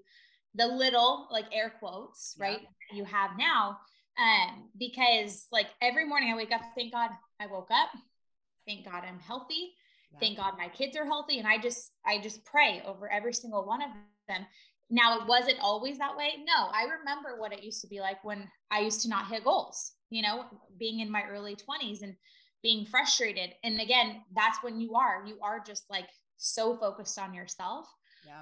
the 0.55 0.65
little 0.65 1.27
like 1.31 1.45
air 1.53 1.73
quotes 1.79 2.35
right 2.39 2.61
you 2.91 3.03
have 3.05 3.31
now 3.37 3.77
um, 4.19 4.69
because 4.77 5.47
like 5.51 5.67
every 5.81 6.05
morning 6.05 6.31
I 6.31 6.35
wake 6.35 6.51
up, 6.51 6.61
thank 6.75 6.91
God 6.91 7.09
I 7.39 7.47
woke 7.47 7.69
up. 7.71 7.89
Thank 8.67 8.85
God 8.85 9.03
I'm 9.07 9.19
healthy. 9.19 9.73
Yeah. 10.11 10.19
Thank 10.19 10.37
God 10.37 10.53
my 10.57 10.67
kids 10.67 10.97
are 10.97 11.05
healthy. 11.05 11.39
And 11.39 11.47
I 11.47 11.57
just, 11.57 11.91
I 12.05 12.19
just 12.19 12.43
pray 12.43 12.83
over 12.85 13.11
every 13.11 13.33
single 13.33 13.65
one 13.65 13.81
of 13.81 13.89
them. 14.27 14.45
Now, 14.89 15.19
it 15.19 15.27
was 15.27 15.47
it 15.47 15.57
always 15.61 15.99
that 15.99 16.17
way? 16.17 16.31
No, 16.45 16.67
I 16.73 16.83
remember 16.83 17.39
what 17.39 17.53
it 17.53 17.63
used 17.63 17.81
to 17.81 17.87
be 17.87 18.01
like 18.01 18.23
when 18.23 18.49
I 18.71 18.79
used 18.81 19.01
to 19.01 19.09
not 19.09 19.27
hit 19.27 19.43
goals, 19.43 19.93
you 20.09 20.21
know, 20.21 20.45
being 20.77 20.99
in 20.99 21.11
my 21.11 21.23
early 21.29 21.55
20s 21.55 22.01
and 22.01 22.15
being 22.61 22.85
frustrated. 22.85 23.51
And 23.63 23.79
again, 23.79 24.21
that's 24.35 24.61
when 24.61 24.79
you 24.79 24.95
are, 24.95 25.23
you 25.25 25.37
are 25.41 25.61
just 25.65 25.85
like 25.89 26.09
so 26.37 26.77
focused 26.77 27.17
on 27.19 27.33
yourself. 27.33 27.87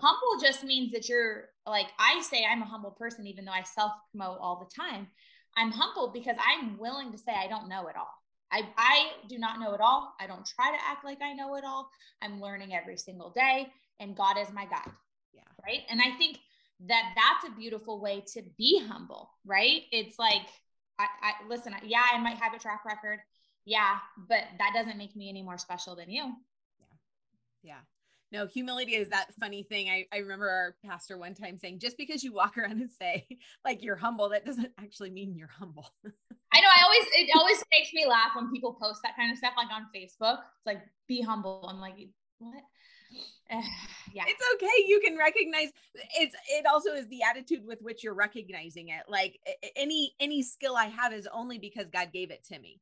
Humble 0.02 0.42
just 0.42 0.64
means 0.64 0.92
that 0.92 1.08
you're 1.08 1.50
like, 1.66 1.88
I 2.00 2.22
say 2.22 2.46
I'm 2.46 2.62
a 2.62 2.66
humble 2.66 2.92
person, 2.92 3.28
even 3.28 3.46
though 3.46 3.52
I 3.52 3.64
self 3.64 3.92
promote 4.12 4.38
all 4.42 4.60
the 4.60 4.82
time. 4.82 5.08
I'm 5.56 5.72
humble 5.72 6.12
because 6.14 6.36
I'm 6.46 6.78
willing 6.78 7.12
to 7.12 7.18
say 7.18 7.32
I 7.34 7.48
don't 7.48 7.70
know 7.70 7.88
it 7.88 7.96
all. 7.96 8.14
I, 8.52 8.68
I 8.78 9.12
do 9.28 9.38
not 9.38 9.60
know 9.60 9.74
it 9.74 9.82
all. 9.82 10.14
I 10.20 10.28
don't 10.28 10.46
try 10.46 10.72
to 10.72 10.84
act 10.84 11.04
like 11.04 11.22
I 11.22 11.34
know 11.34 11.56
it 11.56 11.64
all. 11.66 11.90
I'm 12.22 12.42
learning 12.42 12.74
every 12.74 12.98
single 12.98 13.32
day, 13.32 13.68
and 14.00 14.16
God 14.16 14.38
is 14.38 14.52
my 14.54 14.66
guide. 14.66 14.92
Yeah. 15.34 15.42
Right. 15.64 15.82
And 15.90 16.00
I 16.02 16.18
think 16.18 16.40
that 16.88 17.14
that's 17.16 17.52
a 17.52 17.58
beautiful 17.58 18.00
way 18.00 18.24
to 18.34 18.44
be 18.58 18.82
humble, 18.88 19.32
right? 19.46 19.82
It's 19.92 20.18
like, 20.20 20.48
I, 21.00 21.08
I 21.22 21.48
listen, 21.48 21.74
yeah, 21.84 22.04
I 22.14 22.20
might 22.20 22.38
have 22.38 22.54
a 22.54 22.60
track 22.60 22.86
record. 22.86 23.20
Yeah. 23.68 23.98
But 24.30 24.46
that 24.60 24.72
doesn't 24.74 24.98
make 24.98 25.16
me 25.16 25.28
any 25.30 25.44
more 25.44 25.58
special 25.58 25.94
than 25.96 26.10
you. 26.10 26.24
Yeah. 26.80 26.86
Yeah. 27.64 27.80
No 28.32 28.48
humility 28.48 28.96
is 28.96 29.10
that 29.10 29.34
funny 29.40 29.64
thing. 29.64 29.90
I, 29.90 30.06
I 30.14 30.20
remember 30.20 30.50
our 30.50 30.76
pastor 30.86 31.18
one 31.18 31.34
time 31.34 31.58
saying 31.58 31.80
just 31.80 31.98
because 31.98 32.24
you 32.24 32.34
walk 32.34 32.58
around 32.58 32.80
and 32.80 32.90
say 32.90 33.28
like 33.66 33.84
you're 33.84 33.98
humble 33.98 34.30
that 34.30 34.46
doesn't 34.46 34.72
actually 34.80 35.10
mean 35.10 35.36
you're 35.36 35.50
humble. 35.50 35.92
I 36.54 36.62
know 36.62 36.70
i 36.70 36.82
always 36.84 37.08
it 37.14 37.30
always 37.38 37.64
makes 37.72 37.94
me 37.94 38.06
laugh 38.08 38.32
when 38.36 38.50
people 38.52 38.74
post 38.74 39.02
that 39.04 39.18
kind 39.18 39.32
of 39.32 39.38
stuff 39.38 39.54
like 39.58 39.68
on 39.70 39.88
facebook. 39.94 40.40
It's 40.40 40.66
like 40.66 40.82
be 41.08 41.22
humble. 41.22 41.68
I'm 41.70 41.80
like 41.80 41.96
what? 42.40 42.64
Yeah. 44.14 44.24
It's 44.28 44.44
okay. 44.56 44.88
You 44.88 45.02
can 45.06 45.18
recognize 45.18 45.70
it's 46.18 46.36
it 46.50 46.66
also 46.66 46.92
is 46.94 47.08
the 47.08 47.24
attitude 47.24 47.66
with 47.66 47.82
which 47.82 48.04
you're 48.04 48.14
recognizing 48.14 48.90
it. 48.90 49.04
Like 49.10 49.40
any 49.76 50.14
any 50.20 50.42
skill 50.42 50.76
i 50.76 50.86
have 50.86 51.14
is 51.14 51.28
only 51.34 51.60
because 51.60 51.88
god 51.90 52.12
gave 52.12 52.32
it 52.32 52.44
to 52.46 52.60
me 52.60 52.82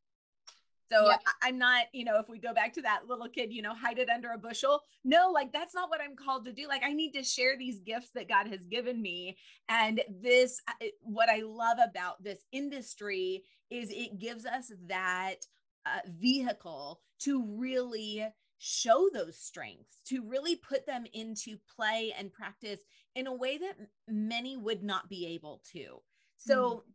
so 0.92 1.08
yeah. 1.08 1.18
I'm 1.42 1.58
not, 1.58 1.86
you 1.94 2.06
know, 2.06 2.20
if 2.20 2.30
we 2.30 2.40
go 2.40 2.54
back 2.54 2.74
to 2.74 2.82
that 2.84 3.08
little 3.08 3.28
kid, 3.28 3.52
you 3.52 3.62
know, 3.62 3.74
hide 3.74 3.98
it 3.98 4.10
under 4.10 4.32
a 4.32 4.38
bushel. 4.38 4.82
No, 5.04 5.32
like 5.34 5.52
that's 5.52 5.74
not 5.74 5.90
what 5.90 6.02
I'm 6.02 6.16
called 6.16 6.46
to 6.46 6.54
do. 6.54 6.68
Like 6.68 6.84
I 6.84 6.94
need 6.94 7.14
to 7.14 7.24
share 7.24 7.58
these 7.58 7.80
gifts 7.80 8.12
that 8.16 8.30
God 8.30 8.48
has 8.48 8.66
given 8.66 9.02
me. 9.02 9.38
And 9.68 10.02
this, 10.22 10.62
uh, 10.68 10.86
what 11.02 11.30
I 11.30 11.42
love 11.42 11.78
about 11.84 12.24
this 12.24 12.40
industry 12.52 13.44
is 13.70 13.90
it 13.90 14.20
gives 14.20 14.46
us 14.46 14.72
that 14.88 15.46
uh, 15.86 16.00
vehicle 16.08 17.02
to 17.22 17.44
really 17.58 18.26
show 18.58 19.10
those 19.14 19.38
strengths, 19.38 20.02
to 20.08 20.24
really 20.28 20.56
put 20.56 20.86
them 20.86 21.06
into 21.14 21.58
play 21.76 22.14
and 22.18 22.32
practice 22.32 22.80
in 23.16 23.28
a 23.28 23.34
way 23.34 23.58
that 23.58 23.76
many 24.08 24.56
would 24.58 24.84
not 24.84 25.10
be 25.10 25.28
able 25.28 25.62
to. 25.74 26.02
So, 26.38 26.84
mm 26.88 26.92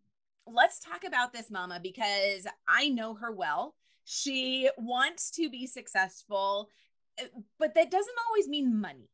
let's 0.47 0.81
talk 0.81 1.05
about 1.05 1.33
this 1.33 1.51
mama 1.51 1.81
because 1.83 2.47
I 2.69 2.89
know 2.89 3.15
her 3.15 3.33
well. 3.33 3.75
She 4.13 4.69
wants 4.77 5.31
to 5.33 5.49
be 5.49 5.69
successful, 5.69 6.69
eh, 7.17 7.27
but 7.61 7.75
that 7.77 7.93
doesn't 7.93 8.17
always 8.29 8.49
mean 8.49 8.81
money. 8.81 9.09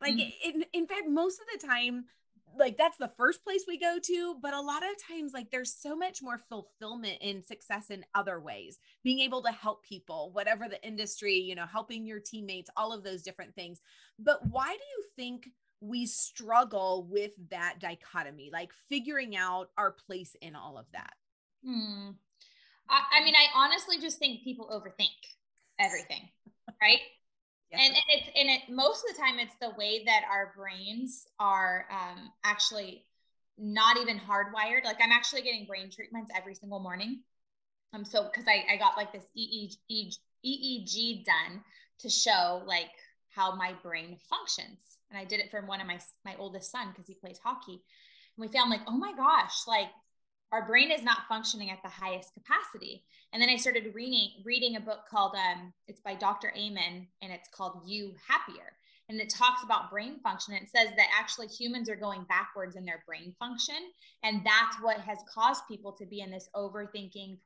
Like 0.00 0.14
mm-hmm. 0.14 0.48
in 0.48 0.64
in 0.72 0.86
fact 0.86 1.08
most 1.08 1.40
of 1.40 1.60
the 1.60 1.66
time 1.66 2.04
like 2.56 2.78
that's 2.78 2.96
the 2.96 3.10
first 3.16 3.42
place 3.42 3.64
we 3.66 3.78
go 3.78 3.98
to 4.00 4.36
but 4.40 4.54
a 4.54 4.60
lot 4.60 4.82
of 4.82 4.90
times 5.08 5.32
like 5.32 5.50
there's 5.50 5.74
so 5.74 5.96
much 5.96 6.22
more 6.22 6.38
fulfillment 6.38 7.18
in 7.20 7.42
success 7.42 7.90
in 7.90 8.04
other 8.14 8.38
ways 8.38 8.78
being 9.02 9.20
able 9.20 9.42
to 9.42 9.50
help 9.50 9.82
people 9.84 10.30
whatever 10.32 10.68
the 10.68 10.82
industry 10.86 11.34
you 11.34 11.54
know 11.54 11.66
helping 11.66 12.06
your 12.06 12.20
teammates 12.20 12.70
all 12.76 12.92
of 12.92 13.02
those 13.02 13.22
different 13.22 13.54
things 13.54 13.80
but 14.18 14.46
why 14.48 14.68
do 14.68 14.84
you 14.96 15.04
think 15.16 15.48
we 15.80 16.06
struggle 16.06 17.06
with 17.10 17.32
that 17.50 17.76
dichotomy 17.80 18.50
like 18.52 18.70
figuring 18.88 19.36
out 19.36 19.70
our 19.76 19.90
place 19.90 20.36
in 20.40 20.54
all 20.54 20.78
of 20.78 20.86
that 20.92 21.14
hmm. 21.64 22.10
I, 22.88 23.20
I 23.20 23.24
mean, 23.24 23.34
I 23.34 23.46
honestly 23.54 23.98
just 24.00 24.18
think 24.18 24.42
people 24.42 24.68
overthink 24.68 25.08
everything, 25.78 26.28
right? 26.82 27.00
And, 27.72 27.80
and 27.82 27.96
it's 28.08 28.28
and 28.36 28.48
it 28.48 28.60
most 28.70 29.04
of 29.04 29.14
the 29.14 29.20
time 29.20 29.38
it's 29.38 29.56
the 29.60 29.70
way 29.76 30.04
that 30.06 30.22
our 30.30 30.52
brains 30.56 31.26
are 31.40 31.86
um, 31.90 32.30
actually 32.44 33.04
not 33.58 33.96
even 33.98 34.18
hardwired. 34.18 34.84
Like 34.84 34.98
I'm 35.02 35.12
actually 35.12 35.42
getting 35.42 35.66
brain 35.66 35.90
treatments 35.90 36.30
every 36.36 36.54
single 36.54 36.80
morning. 36.80 37.20
Um, 37.92 38.04
so 38.04 38.24
because 38.24 38.44
I, 38.46 38.64
I 38.72 38.76
got 38.76 38.96
like 38.96 39.12
this 39.12 39.24
EEG, 39.36 40.16
EEG 40.44 41.24
done 41.24 41.62
to 42.00 42.08
show 42.08 42.62
like 42.66 42.90
how 43.34 43.56
my 43.56 43.72
brain 43.82 44.16
functions. 44.28 44.98
And 45.10 45.18
I 45.18 45.24
did 45.24 45.40
it 45.40 45.50
from 45.50 45.66
one 45.66 45.80
of 45.80 45.86
my 45.86 45.98
my 46.24 46.34
oldest 46.38 46.70
son 46.70 46.88
because 46.90 47.08
he 47.08 47.14
plays 47.14 47.38
hockey. 47.42 47.82
And 48.36 48.46
we 48.46 48.48
found 48.48 48.70
like, 48.70 48.82
oh 48.86 48.96
my 48.96 49.12
gosh, 49.16 49.66
like 49.66 49.88
our 50.52 50.66
brain 50.66 50.90
is 50.90 51.02
not 51.02 51.26
functioning 51.28 51.70
at 51.70 51.82
the 51.82 51.88
highest 51.88 52.34
capacity. 52.34 53.04
And 53.32 53.42
then 53.42 53.48
I 53.48 53.56
started 53.56 53.94
reading 53.94 54.30
reading 54.44 54.76
a 54.76 54.80
book 54.80 55.00
called 55.10 55.34
um, 55.34 55.72
it's 55.88 56.00
by 56.00 56.14
Dr. 56.14 56.52
Amen 56.56 57.06
and 57.22 57.32
it's 57.32 57.48
called 57.48 57.82
You 57.84 58.14
Happier. 58.26 58.72
And 59.08 59.20
it 59.20 59.28
talks 59.28 59.62
about 59.62 59.90
brain 59.90 60.18
function. 60.20 60.54
And 60.54 60.64
it 60.64 60.68
says 60.68 60.88
that 60.96 61.06
actually 61.16 61.46
humans 61.46 61.88
are 61.88 61.96
going 61.96 62.24
backwards 62.28 62.74
in 62.74 62.84
their 62.84 63.04
brain 63.06 63.34
function. 63.38 63.76
And 64.24 64.44
that's 64.44 64.82
what 64.82 64.98
has 64.98 65.18
caused 65.32 65.62
people 65.68 65.92
to 65.92 66.06
be 66.06 66.22
in 66.22 66.30
this 66.30 66.48
overthinking, 66.56 67.38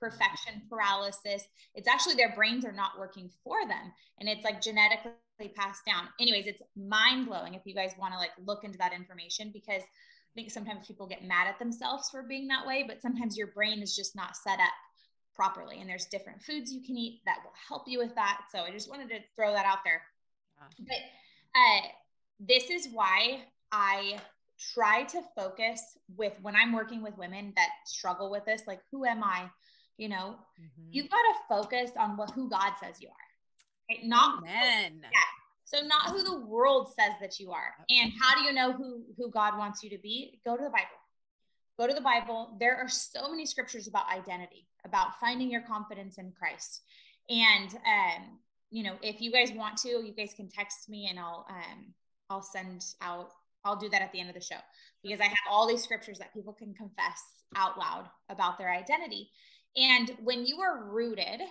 perfection 0.00 0.62
paralysis. 0.70 1.48
It's 1.74 1.88
actually 1.88 2.14
their 2.14 2.34
brains 2.36 2.64
are 2.64 2.72
not 2.72 2.98
working 2.98 3.30
for 3.42 3.66
them. 3.66 3.92
And 4.20 4.28
it's 4.28 4.44
like 4.44 4.62
genetically 4.62 5.10
passed 5.56 5.84
down. 5.84 6.04
Anyways, 6.20 6.46
it's 6.46 6.62
mind 6.76 7.26
blowing 7.26 7.54
if 7.54 7.62
you 7.64 7.74
guys 7.74 7.94
want 7.98 8.12
to 8.12 8.18
like 8.18 8.32
look 8.46 8.62
into 8.62 8.78
that 8.78 8.92
information 8.92 9.50
because 9.52 9.82
think 10.34 10.50
sometimes 10.50 10.86
people 10.86 11.06
get 11.06 11.24
mad 11.24 11.48
at 11.48 11.58
themselves 11.58 12.10
for 12.10 12.22
being 12.22 12.48
that 12.48 12.66
way, 12.66 12.84
but 12.86 13.02
sometimes 13.02 13.36
your 13.36 13.48
brain 13.48 13.82
is 13.82 13.96
just 13.96 14.14
not 14.14 14.36
set 14.36 14.60
up 14.60 14.72
properly. 15.34 15.80
And 15.80 15.88
there's 15.88 16.06
different 16.06 16.42
foods 16.42 16.72
you 16.72 16.82
can 16.82 16.96
eat 16.96 17.20
that 17.24 17.38
will 17.44 17.52
help 17.68 17.84
you 17.86 17.98
with 17.98 18.14
that. 18.14 18.42
So 18.52 18.60
I 18.60 18.70
just 18.70 18.90
wanted 18.90 19.08
to 19.10 19.18
throw 19.36 19.52
that 19.52 19.66
out 19.66 19.78
there. 19.84 20.02
Yeah. 20.78 20.84
But 20.88 21.58
uh, 21.58 21.88
this 22.40 22.70
is 22.70 22.88
why 22.92 23.44
I 23.72 24.18
try 24.74 25.04
to 25.04 25.20
focus 25.36 25.80
with 26.16 26.32
when 26.42 26.56
I'm 26.56 26.72
working 26.72 27.02
with 27.02 27.16
women 27.16 27.52
that 27.56 27.68
struggle 27.86 28.30
with 28.30 28.44
this, 28.44 28.62
like, 28.66 28.80
who 28.90 29.04
am 29.04 29.22
I? 29.22 29.48
You 29.96 30.08
know, 30.08 30.36
mm-hmm. 30.60 30.88
you've 30.90 31.10
got 31.10 31.16
to 31.16 31.34
focus 31.48 31.90
on 31.98 32.16
what 32.16 32.30
who 32.30 32.48
God 32.48 32.72
says 32.80 32.96
you 33.00 33.08
are, 33.08 33.90
right? 33.90 34.04
Not 34.04 34.44
men. 34.44 35.00
Yeah. 35.02 35.20
So 35.68 35.86
not 35.86 36.10
who 36.10 36.22
the 36.22 36.46
world 36.46 36.94
says 36.98 37.12
that 37.20 37.38
you 37.38 37.52
are. 37.52 37.74
And 37.90 38.10
how 38.18 38.34
do 38.34 38.46
you 38.46 38.54
know 38.54 38.72
who 38.72 39.02
who 39.18 39.30
God 39.30 39.58
wants 39.58 39.82
you 39.82 39.90
to 39.90 39.98
be? 39.98 40.40
Go 40.46 40.56
to 40.56 40.62
the 40.62 40.70
Bible. 40.70 40.98
Go 41.78 41.86
to 41.86 41.92
the 41.92 42.00
Bible. 42.00 42.56
There 42.58 42.76
are 42.76 42.88
so 42.88 43.30
many 43.30 43.44
scriptures 43.44 43.86
about 43.86 44.10
identity, 44.10 44.66
about 44.86 45.20
finding 45.20 45.50
your 45.50 45.60
confidence 45.60 46.16
in 46.16 46.32
Christ. 46.32 46.80
And 47.28 47.68
um, 47.74 48.38
you 48.70 48.82
know, 48.82 48.94
if 49.02 49.20
you 49.20 49.30
guys 49.30 49.52
want 49.52 49.76
to, 49.78 49.88
you 49.88 50.14
guys 50.16 50.32
can 50.34 50.48
text 50.48 50.88
me 50.88 51.08
and 51.10 51.18
I'll 51.18 51.46
um 51.50 51.92
I'll 52.30 52.42
send 52.42 52.82
out 53.02 53.32
I'll 53.62 53.76
do 53.76 53.90
that 53.90 54.00
at 54.00 54.10
the 54.12 54.20
end 54.20 54.30
of 54.30 54.34
the 54.34 54.40
show 54.40 54.60
because 55.02 55.20
I 55.20 55.24
have 55.24 55.36
all 55.50 55.68
these 55.68 55.84
scriptures 55.84 56.18
that 56.18 56.32
people 56.32 56.54
can 56.54 56.72
confess 56.72 57.20
out 57.56 57.78
loud 57.78 58.06
about 58.30 58.56
their 58.56 58.70
identity. 58.70 59.28
And 59.76 60.16
when 60.24 60.46
you 60.46 60.60
are 60.60 60.84
rooted 60.84 61.42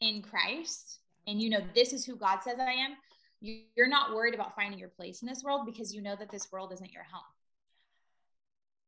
in 0.00 0.22
Christ 0.22 1.00
and 1.26 1.42
you 1.42 1.50
know 1.50 1.62
this 1.74 1.92
is 1.92 2.04
who 2.04 2.14
God 2.14 2.44
says 2.44 2.60
I 2.60 2.72
am, 2.72 2.92
you're 3.40 3.88
not 3.88 4.14
worried 4.14 4.34
about 4.34 4.54
finding 4.54 4.78
your 4.78 4.90
place 4.90 5.22
in 5.22 5.28
this 5.28 5.42
world 5.42 5.66
because 5.66 5.94
you 5.94 6.02
know 6.02 6.16
that 6.16 6.30
this 6.30 6.50
world 6.52 6.72
isn't 6.72 6.92
your 6.92 7.04
home. 7.10 7.22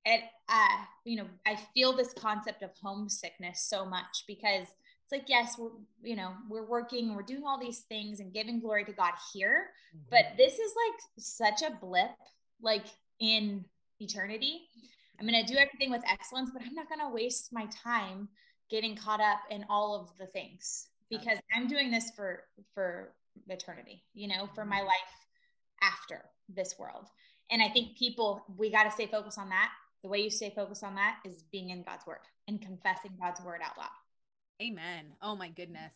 And 0.05 0.23
uh, 0.49 0.85
you 1.05 1.17
know, 1.17 1.27
I 1.47 1.57
feel 1.75 1.97
this 1.97 2.12
concept 2.12 2.62
of 2.62 2.71
homesickness 2.83 3.62
so 3.62 3.85
much 3.85 4.25
because 4.27 4.67
it's 4.69 5.12
like, 5.12 5.29
yes, 5.29 5.57
we're, 5.59 5.71
you 6.03 6.17
know, 6.17 6.33
we're 6.49 6.67
working, 6.67 7.15
we're 7.15 7.23
doing 7.23 7.45
all 7.47 7.59
these 7.59 7.81
things 7.81 8.21
and 8.21 8.33
giving 8.33 8.61
glory 8.61 8.85
to 8.85 8.93
God 8.93 9.12
here, 9.33 9.69
mm-hmm. 9.95 10.05
but 10.11 10.37
this 10.37 10.55
is 10.55 10.73
like 10.77 11.01
such 11.19 11.62
a 11.62 11.75
blip 11.81 12.11
like 12.61 12.87
in 13.21 13.65
eternity. 14.01 14.69
I'm 15.21 15.27
going 15.27 15.45
to 15.45 15.53
do 15.53 15.59
everything 15.59 15.91
with 15.91 16.03
excellence, 16.11 16.51
but 16.53 16.62
I'm 16.62 16.75
not 16.75 16.88
going 16.88 17.01
to 17.01 17.15
waste 17.15 17.53
my 17.53 17.67
time 17.67 18.29
getting 18.71 18.97
caught 18.97 19.21
up 19.21 19.41
in 19.51 19.65
all 19.69 20.01
of 20.01 20.17
the 20.19 20.27
things 20.27 20.88
because 21.11 21.38
I'm 21.55 21.69
doing 21.69 21.91
this 21.91 22.11
for 22.17 22.45
for 22.75 23.12
eternity, 23.49 24.03
you 24.14 24.29
know, 24.29 24.49
for 24.55 24.64
my 24.64 24.79
mm-hmm. 24.79 24.87
life 24.87 25.27
after 25.83 26.23
this 26.49 26.77
world. 26.79 27.07
And 27.51 27.62
I 27.62 27.68
think 27.68 27.97
people 27.97 28.45
we 28.57 28.71
got 28.71 28.85
to 28.85 28.90
stay 28.90 29.07
focused 29.07 29.38
on 29.38 29.49
that. 29.51 29.71
The 30.03 30.09
way 30.09 30.21
you 30.21 30.31
stay 30.31 30.53
focused 30.55 30.83
on 30.83 30.95
that 30.97 31.18
is 31.25 31.45
being 31.53 31.71
in 31.71 31.83
God's 31.83 32.07
word 32.07 32.18
and 32.49 32.61
confessing 32.61 33.12
God's 33.21 33.40
word 33.40 33.61
out 33.62 33.79
loud. 33.79 33.88
Amen. 34.61 35.12
Oh 35.21 35.37
my 35.37 35.49
goodness. 35.49 35.92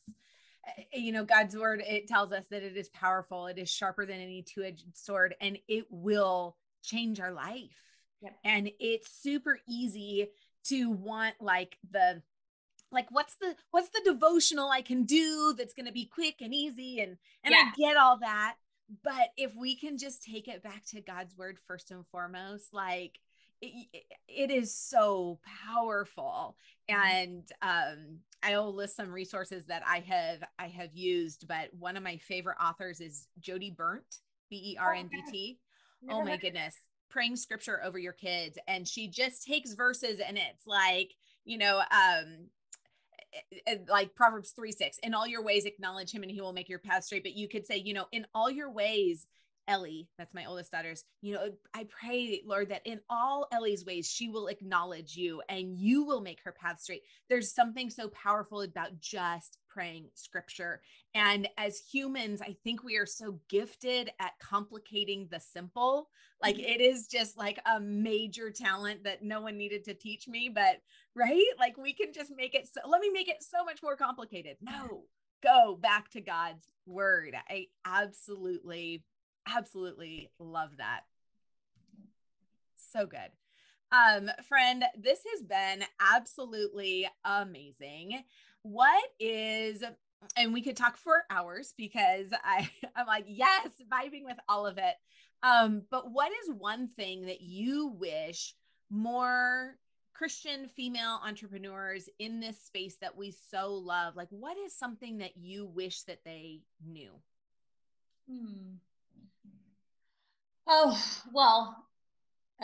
Eh, 0.66 0.99
you 0.99 1.12
know, 1.12 1.25
God's 1.25 1.57
word, 1.57 1.83
it 1.87 2.09
tells 2.09 2.33
us 2.33 2.44
that 2.51 2.62
it 2.62 2.77
is 2.77 2.88
powerful, 2.90 3.46
it 3.46 3.59
is 3.59 3.70
sharper 3.70 4.07
than 4.07 4.20
any 4.20 4.42
two 4.42 4.62
edged 4.62 4.96
sword, 4.96 5.35
and 5.40 5.59
it 5.68 5.87
will 5.90 6.57
change 6.83 7.20
our 7.20 7.33
life. 7.33 7.70
Yep. 8.22 8.35
And 8.44 8.70
it's 8.81 9.11
super 9.11 9.59
easy 9.68 10.29
to 10.64 10.90
want 10.90 11.35
like 11.40 11.77
the 11.90 12.22
like 12.92 13.07
what's 13.11 13.37
the 13.37 13.55
what's 13.70 13.90
the 13.90 14.03
devotional 14.05 14.70
I 14.70 14.83
can 14.83 15.05
do 15.05 15.55
that's 15.57 15.75
going 15.75 15.87
to 15.87 15.92
be 15.92 16.07
quick 16.07 16.37
and 16.40 16.55
easy 16.55 17.01
and 17.01 17.16
and 17.44 17.53
yeah. 17.53 17.70
I 17.70 17.72
get 17.77 17.96
all 17.96 18.18
that 18.18 18.57
but 19.03 19.31
if 19.37 19.55
we 19.57 19.77
can 19.77 19.99
just 19.99 20.22
take 20.22 20.49
it 20.49 20.62
back 20.62 20.85
to 20.87 21.01
God's 21.01 21.37
word 21.37 21.59
first 21.66 21.90
and 21.90 22.07
foremost 22.07 22.72
like 22.72 23.18
it, 23.61 24.05
it 24.29 24.51
is 24.51 24.75
so 24.75 25.38
powerful 25.66 26.57
mm-hmm. 26.90 27.01
and 27.01 27.51
um 27.62 28.18
i'll 28.42 28.75
list 28.75 28.96
some 28.96 29.11
resources 29.11 29.64
that 29.66 29.83
i 29.87 30.01
have 30.01 30.42
i 30.59 30.66
have 30.66 30.94
used 30.94 31.46
but 31.49 31.68
one 31.79 31.96
of 31.96 32.03
my 32.03 32.18
favorite 32.18 32.59
authors 32.62 33.01
is 33.01 33.29
Jodie 33.40 33.75
Berndt 33.75 34.20
b-e-r-n-d-t 34.51 35.59
oh, 36.11 36.18
oh 36.20 36.25
my 36.25 36.37
goodness 36.42 36.77
praying 37.09 37.37
scripture 37.37 37.83
over 37.83 37.99
your 37.99 38.12
kids 38.12 38.59
and 38.68 38.87
she 38.87 39.09
just 39.09 39.44
takes 39.46 39.72
verses 39.72 40.20
and 40.20 40.37
it's 40.37 40.66
like 40.66 41.12
you 41.44 41.57
know 41.57 41.79
um 41.79 42.49
like 43.88 44.14
proverbs 44.14 44.51
3 44.51 44.72
6 44.72 44.99
in 44.99 45.14
all 45.14 45.27
your 45.27 45.42
ways 45.42 45.64
acknowledge 45.64 46.12
him 46.12 46.22
and 46.22 46.31
he 46.31 46.40
will 46.40 46.53
make 46.53 46.68
your 46.68 46.79
path 46.79 47.05
straight 47.05 47.22
but 47.22 47.37
you 47.37 47.49
could 47.49 47.66
say 47.66 47.77
you 47.77 47.94
know 47.94 48.07
in 48.12 48.27
all 48.35 48.51
your 48.51 48.70
ways 48.70 49.27
Ellie, 49.68 50.09
that's 50.16 50.35
my 50.35 50.44
oldest 50.44 50.70
daughter's, 50.70 51.05
you 51.22 51.35
know, 51.35 51.51
I 51.75 51.88
pray, 51.88 52.42
Lord, 52.46 52.68
that 52.68 52.87
in 52.87 53.01
all 53.11 53.49
Ellie's 53.53 53.85
ways, 53.85 54.09
she 54.09 54.29
will 54.29 54.46
acknowledge 54.46 55.16
you 55.16 55.42
and 55.49 55.77
you 55.77 56.05
will 56.05 56.20
make 56.20 56.40
her 56.44 56.53
path 56.53 56.81
straight. 56.81 57.03
There's 57.29 57.53
something 57.53 57.90
so 57.90 58.09
powerful 58.09 58.62
about 58.62 59.01
just 59.01 59.59
praying 59.68 60.07
scripture. 60.14 60.83
And 61.14 61.49
as 61.59 61.79
humans, 61.79 62.40
I 62.40 62.57
think 62.62 62.85
we 62.85 62.96
are 62.96 63.07
so 63.07 63.40
gifted 63.49 64.11
at 64.20 64.38
complicating 64.38 65.27
the 65.31 65.40
simple. 65.40 66.11
Like 66.40 66.57
mm-hmm. 66.57 66.70
it 66.70 66.81
is 66.81 67.09
just 67.09 67.37
like 67.37 67.59
a 67.66 67.81
major 67.81 68.51
talent 68.51 69.03
that 69.05 69.25
no 69.25 69.40
one 69.40 69.57
needed 69.57 69.85
to 69.85 69.94
teach 69.94 70.29
me, 70.29 70.49
but 70.49 70.81
right? 71.16 71.42
Like 71.59 71.76
we 71.79 71.94
can 71.94 72.12
just 72.12 72.31
make 72.37 72.55
it 72.55 72.68
so, 72.72 72.88
let 72.88 73.00
me 73.00 73.11
make 73.11 73.29
it 73.29 73.42
so 73.42 73.64
much 73.64 73.83
more 73.83 73.96
complicated. 73.96 74.59
No, 74.61 75.05
go 75.42 75.76
back 75.81 76.11
to 76.11 76.20
God's 76.20 76.66
word. 76.87 77.35
I 77.48 77.66
absolutely 77.85 79.02
absolutely 79.48 80.31
love 80.38 80.76
that. 80.79 81.00
So 82.92 83.07
good. 83.07 83.31
Um, 83.92 84.31
friend, 84.48 84.85
this 84.98 85.20
has 85.33 85.42
been 85.42 85.87
absolutely 86.00 87.09
amazing. 87.24 88.22
What 88.62 89.02
is 89.18 89.83
and 90.37 90.52
we 90.52 90.62
could 90.62 90.76
talk 90.76 90.96
for 90.96 91.24
hours 91.31 91.72
because 91.76 92.26
I 92.44 92.68
I'm 92.94 93.07
like, 93.07 93.24
yes, 93.26 93.68
vibing 93.90 94.24
with 94.24 94.38
all 94.48 94.66
of 94.66 94.79
it. 94.79 94.94
Um, 95.42 95.83
but 95.90 96.11
what 96.11 96.33
is 96.44 96.55
one 96.55 96.88
thing 96.88 97.26
that 97.26 97.40
you 97.40 97.88
wish 97.88 98.55
more 98.90 99.76
Christian 100.16 100.68
female 100.74 101.20
entrepreneurs 101.24 102.09
in 102.18 102.40
this 102.40 102.59
space 102.62 102.96
that 103.00 103.16
we 103.16 103.35
so 103.50 103.72
love? 103.72 104.16
Like, 104.16 104.29
what 104.31 104.57
is 104.57 104.74
something 104.74 105.18
that 105.18 105.37
you 105.37 105.66
wish 105.66 106.02
that 106.02 106.20
they 106.24 106.62
knew? 106.85 107.11
Hmm. 108.29 108.76
Oh, 110.66 111.00
well, 111.33 111.76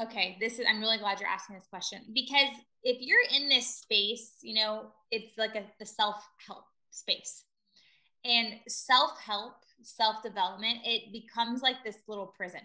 okay. 0.00 0.36
This 0.40 0.58
is, 0.58 0.66
I'm 0.68 0.80
really 0.80 0.98
glad 0.98 1.20
you're 1.20 1.28
asking 1.28 1.56
this 1.56 1.68
question 1.68 2.00
because 2.12 2.56
if 2.82 2.98
you're 3.00 3.42
in 3.42 3.48
this 3.48 3.66
space, 3.66 4.36
you 4.42 4.54
know, 4.54 4.86
it's 5.10 5.36
like 5.36 5.54
a, 5.54 5.64
the 5.78 5.86
self 5.86 6.16
help 6.44 6.64
space 6.90 7.44
and 8.24 8.54
self 8.66 9.20
help, 9.20 9.54
self 9.82 10.22
development, 10.22 10.78
it 10.84 11.12
becomes 11.12 11.62
like 11.62 11.76
this 11.84 11.98
little 12.08 12.26
prison 12.26 12.60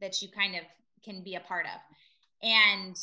that 0.00 0.20
you 0.20 0.28
kind 0.28 0.56
of 0.56 0.62
can 1.04 1.22
be 1.22 1.36
a 1.36 1.40
part 1.40 1.66
of. 1.66 1.80
And, 2.42 2.96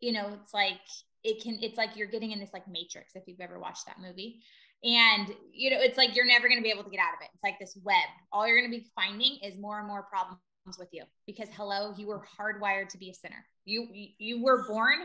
you 0.00 0.12
know, 0.12 0.36
it's 0.42 0.54
like, 0.54 0.80
it 1.22 1.42
can, 1.42 1.58
it's 1.60 1.76
like 1.76 1.96
you're 1.96 2.08
getting 2.08 2.32
in 2.32 2.40
this 2.40 2.50
like 2.52 2.66
matrix 2.68 3.12
if 3.14 3.24
you've 3.26 3.40
ever 3.40 3.58
watched 3.60 3.86
that 3.86 3.96
movie. 4.00 4.42
And, 4.82 5.28
you 5.52 5.70
know, 5.70 5.76
it's 5.78 5.98
like 5.98 6.16
you're 6.16 6.26
never 6.26 6.48
going 6.48 6.58
to 6.58 6.62
be 6.62 6.70
able 6.70 6.84
to 6.84 6.90
get 6.90 7.00
out 7.00 7.12
of 7.12 7.20
it. 7.20 7.28
It's 7.34 7.44
like 7.44 7.58
this 7.60 7.78
web. 7.84 8.08
All 8.32 8.48
you're 8.48 8.58
going 8.58 8.70
to 8.70 8.78
be 8.78 8.86
finding 8.94 9.38
is 9.42 9.60
more 9.60 9.78
and 9.78 9.86
more 9.86 10.04
problems 10.04 10.40
with 10.78 10.88
you 10.92 11.02
because 11.26 11.48
hello 11.56 11.94
you 11.96 12.06
were 12.06 12.22
hardwired 12.38 12.88
to 12.88 12.98
be 12.98 13.10
a 13.10 13.14
sinner 13.14 13.44
you 13.64 13.88
you 14.18 14.42
were 14.42 14.66
born 14.68 14.98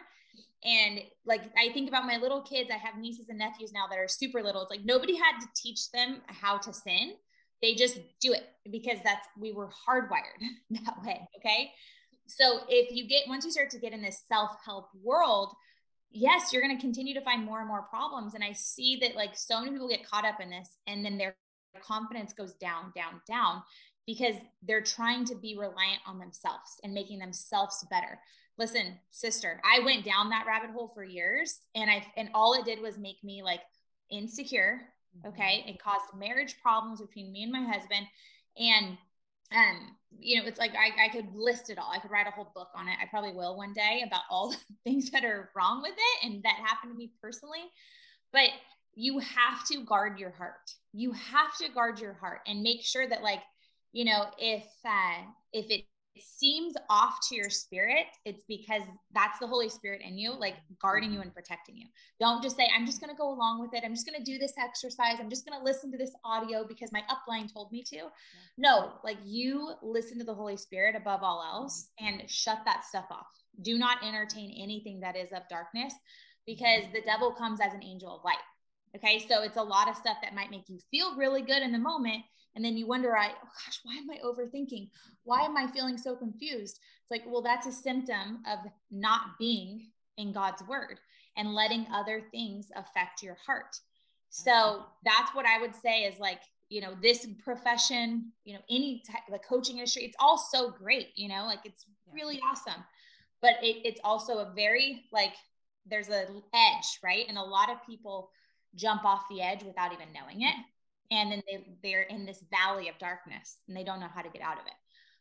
and 0.63 0.99
like 1.25 1.41
i 1.57 1.71
think 1.73 1.87
about 1.87 2.05
my 2.05 2.17
little 2.17 2.41
kids 2.41 2.69
i 2.71 2.77
have 2.77 2.97
nieces 2.99 3.29
and 3.29 3.39
nephews 3.39 3.71
now 3.73 3.85
that 3.89 3.97
are 3.97 4.07
super 4.07 4.43
little 4.43 4.61
it's 4.61 4.69
like 4.69 4.85
nobody 4.85 5.15
had 5.15 5.39
to 5.39 5.47
teach 5.55 5.91
them 5.91 6.21
how 6.27 6.57
to 6.57 6.73
sin 6.73 7.13
they 7.61 7.73
just 7.73 7.99
do 8.21 8.33
it 8.33 8.43
because 8.71 8.97
that's 9.03 9.27
we 9.39 9.53
were 9.53 9.69
hardwired 9.87 10.39
that 10.69 10.95
way 11.03 11.27
okay 11.37 11.71
so 12.27 12.61
if 12.69 12.95
you 12.95 13.07
get 13.07 13.27
once 13.27 13.45
you 13.45 13.51
start 13.51 13.69
to 13.69 13.79
get 13.79 13.93
in 13.93 14.01
this 14.01 14.23
self-help 14.27 14.89
world 15.03 15.53
yes 16.11 16.51
you're 16.51 16.61
going 16.61 16.75
to 16.75 16.81
continue 16.81 17.13
to 17.13 17.21
find 17.21 17.43
more 17.43 17.59
and 17.59 17.67
more 17.67 17.83
problems 17.83 18.33
and 18.33 18.43
i 18.43 18.51
see 18.51 18.97
that 19.01 19.15
like 19.15 19.35
so 19.35 19.59
many 19.59 19.71
people 19.71 19.89
get 19.89 20.07
caught 20.07 20.25
up 20.25 20.39
in 20.39 20.49
this 20.49 20.77
and 20.87 21.03
then 21.03 21.17
their 21.17 21.35
confidence 21.81 22.33
goes 22.33 22.53
down 22.53 22.91
down 22.95 23.21
down 23.27 23.61
because 24.07 24.35
they're 24.67 24.81
trying 24.81 25.25
to 25.25 25.35
be 25.35 25.57
reliant 25.57 26.01
on 26.05 26.19
themselves 26.19 26.79
and 26.83 26.93
making 26.93 27.19
themselves 27.19 27.85
better. 27.89 28.19
Listen, 28.57 28.97
sister, 29.11 29.59
I 29.65 29.83
went 29.83 30.05
down 30.05 30.29
that 30.29 30.45
rabbit 30.47 30.69
hole 30.69 30.91
for 30.93 31.03
years 31.03 31.59
and 31.73 31.89
I 31.89 32.05
and 32.15 32.29
all 32.33 32.53
it 32.53 32.65
did 32.65 32.79
was 32.79 32.97
make 32.97 33.21
me 33.23 33.43
like 33.43 33.61
insecure, 34.09 34.81
okay? 35.25 35.61
Mm-hmm. 35.61 35.69
It 35.69 35.83
caused 35.83 36.17
marriage 36.17 36.55
problems 36.61 37.01
between 37.01 37.31
me 37.31 37.43
and 37.43 37.51
my 37.51 37.63
husband 37.63 38.05
and 38.57 38.97
um 39.53 39.95
you 40.19 40.39
know 40.39 40.47
it's 40.47 40.59
like 40.59 40.71
I, 40.71 41.05
I 41.05 41.09
could 41.09 41.27
list 41.35 41.69
it 41.69 41.77
all. 41.77 41.91
I 41.91 41.99
could 41.99 42.11
write 42.11 42.27
a 42.27 42.31
whole 42.31 42.51
book 42.55 42.69
on 42.75 42.87
it. 42.87 42.95
I 43.01 43.05
probably 43.09 43.33
will 43.33 43.57
one 43.57 43.73
day 43.73 44.03
about 44.05 44.21
all 44.29 44.49
the 44.51 44.57
things 44.83 45.11
that 45.11 45.25
are 45.25 45.49
wrong 45.55 45.81
with 45.81 45.93
it 45.97 46.25
and 46.25 46.43
that 46.43 46.55
happened 46.65 46.93
to 46.93 46.97
me 46.97 47.11
personally. 47.21 47.63
But 48.31 48.49
you 48.95 49.19
have 49.19 49.65
to 49.67 49.83
guard 49.83 50.19
your 50.19 50.31
heart. 50.31 50.71
You 50.93 51.11
have 51.11 51.55
to 51.61 51.69
guard 51.69 51.99
your 51.99 52.13
heart 52.13 52.41
and 52.47 52.61
make 52.61 52.83
sure 52.83 53.07
that 53.07 53.23
like 53.23 53.41
you 53.93 54.05
know, 54.05 54.25
if 54.37 54.65
uh, 54.85 55.23
if 55.53 55.69
it 55.71 55.85
seems 56.17 56.73
off 56.89 57.17
to 57.27 57.35
your 57.35 57.49
spirit, 57.49 58.05
it's 58.25 58.43
because 58.47 58.81
that's 59.13 59.39
the 59.39 59.47
Holy 59.47 59.69
Spirit 59.69 60.01
in 60.05 60.17
you, 60.17 60.33
like 60.33 60.55
guarding 60.81 61.11
you 61.11 61.17
mm-hmm. 61.19 61.27
and 61.27 61.33
protecting 61.33 61.77
you. 61.77 61.87
Don't 62.19 62.41
just 62.41 62.55
say, 62.55 62.69
I'm 62.75 62.85
just 62.85 63.01
going 63.01 63.09
to 63.09 63.17
go 63.17 63.33
along 63.33 63.61
with 63.61 63.73
it. 63.73 63.83
I'm 63.85 63.93
just 63.93 64.07
going 64.07 64.17
to 64.17 64.31
do 64.31 64.37
this 64.37 64.53
exercise. 64.61 65.17
I'm 65.19 65.29
just 65.29 65.45
going 65.45 65.57
to 65.57 65.63
listen 65.63 65.91
to 65.91 65.97
this 65.97 66.13
audio 66.23 66.65
because 66.65 66.91
my 66.91 67.03
upline 67.09 67.51
told 67.51 67.71
me 67.71 67.83
to. 67.83 67.95
Yeah. 67.95 68.09
No, 68.57 68.93
like 69.03 69.17
you 69.25 69.73
listen 69.81 70.17
to 70.19 70.25
the 70.25 70.33
Holy 70.33 70.57
Spirit 70.57 70.95
above 70.95 71.21
all 71.23 71.43
else 71.43 71.89
mm-hmm. 72.01 72.19
and 72.19 72.29
shut 72.29 72.59
that 72.65 72.85
stuff 72.85 73.05
off. 73.11 73.27
Do 73.61 73.77
not 73.77 74.03
entertain 74.03 74.55
anything 74.61 74.99
that 75.01 75.15
is 75.15 75.31
of 75.31 75.43
darkness 75.49 75.93
because 76.45 76.83
the 76.93 77.01
devil 77.01 77.31
comes 77.31 77.59
as 77.59 77.73
an 77.73 77.83
angel 77.83 78.15
of 78.15 78.23
light. 78.23 78.37
Okay. 78.95 79.25
So 79.27 79.43
it's 79.43 79.57
a 79.57 79.63
lot 79.63 79.89
of 79.89 79.95
stuff 79.95 80.17
that 80.21 80.35
might 80.35 80.51
make 80.51 80.69
you 80.69 80.79
feel 80.91 81.15
really 81.17 81.41
good 81.41 81.61
in 81.61 81.71
the 81.71 81.77
moment 81.77 82.23
and 82.55 82.63
then 82.63 82.77
you 82.77 82.87
wonder, 82.87 83.15
I, 83.15 83.27
oh 83.27 83.49
gosh, 83.65 83.79
why 83.83 83.95
am 83.95 84.09
I 84.09 84.17
overthinking? 84.25 84.89
Why 85.23 85.41
am 85.41 85.57
I 85.57 85.67
feeling 85.67 85.97
so 85.97 86.15
confused? 86.15 86.79
It's 87.01 87.11
like, 87.11 87.23
well, 87.27 87.41
that's 87.41 87.67
a 87.67 87.71
symptom 87.71 88.39
of 88.47 88.59
not 88.89 89.37
being 89.37 89.87
in 90.17 90.31
God's 90.31 90.63
word 90.63 90.99
and 91.35 91.53
letting 91.53 91.85
other 91.93 92.21
things 92.31 92.71
affect 92.75 93.21
your 93.21 93.37
heart. 93.45 93.75
So 94.29 94.83
that's 95.03 95.35
what 95.35 95.45
I 95.45 95.59
would 95.59 95.75
say 95.75 96.03
is 96.03 96.19
like, 96.19 96.39
you 96.69 96.81
know, 96.81 96.95
this 97.01 97.27
profession, 97.43 98.31
you 98.45 98.53
know, 98.53 98.61
any 98.69 99.03
type 99.09 99.21
the 99.29 99.39
coaching 99.39 99.77
industry, 99.77 100.03
it's 100.03 100.15
all 100.19 100.37
so 100.37 100.71
great, 100.71 101.09
you 101.15 101.27
know, 101.27 101.45
like 101.45 101.59
it's 101.65 101.85
really 102.11 102.39
awesome. 102.49 102.83
But 103.41 103.55
it, 103.61 103.85
it's 103.85 103.99
also 104.03 104.39
a 104.39 104.53
very 104.55 105.03
like 105.11 105.33
there's 105.85 106.09
a 106.09 106.25
edge, 106.53 106.99
right? 107.03 107.25
And 107.27 107.37
a 107.37 107.43
lot 107.43 107.69
of 107.69 107.85
people 107.85 108.31
jump 108.75 109.05
off 109.05 109.23
the 109.29 109.41
edge 109.41 109.63
without 109.63 109.93
even 109.93 110.07
knowing 110.13 110.41
it 110.41 110.55
and 111.11 111.31
then 111.31 111.41
they 111.47 111.65
they're 111.83 112.03
in 112.03 112.25
this 112.25 112.43
valley 112.51 112.89
of 112.89 112.97
darkness 112.97 113.57
and 113.67 113.75
they 113.75 113.83
don't 113.83 113.99
know 113.99 114.09
how 114.13 114.21
to 114.21 114.29
get 114.29 114.41
out 114.41 114.59
of 114.59 114.65
it. 114.65 114.73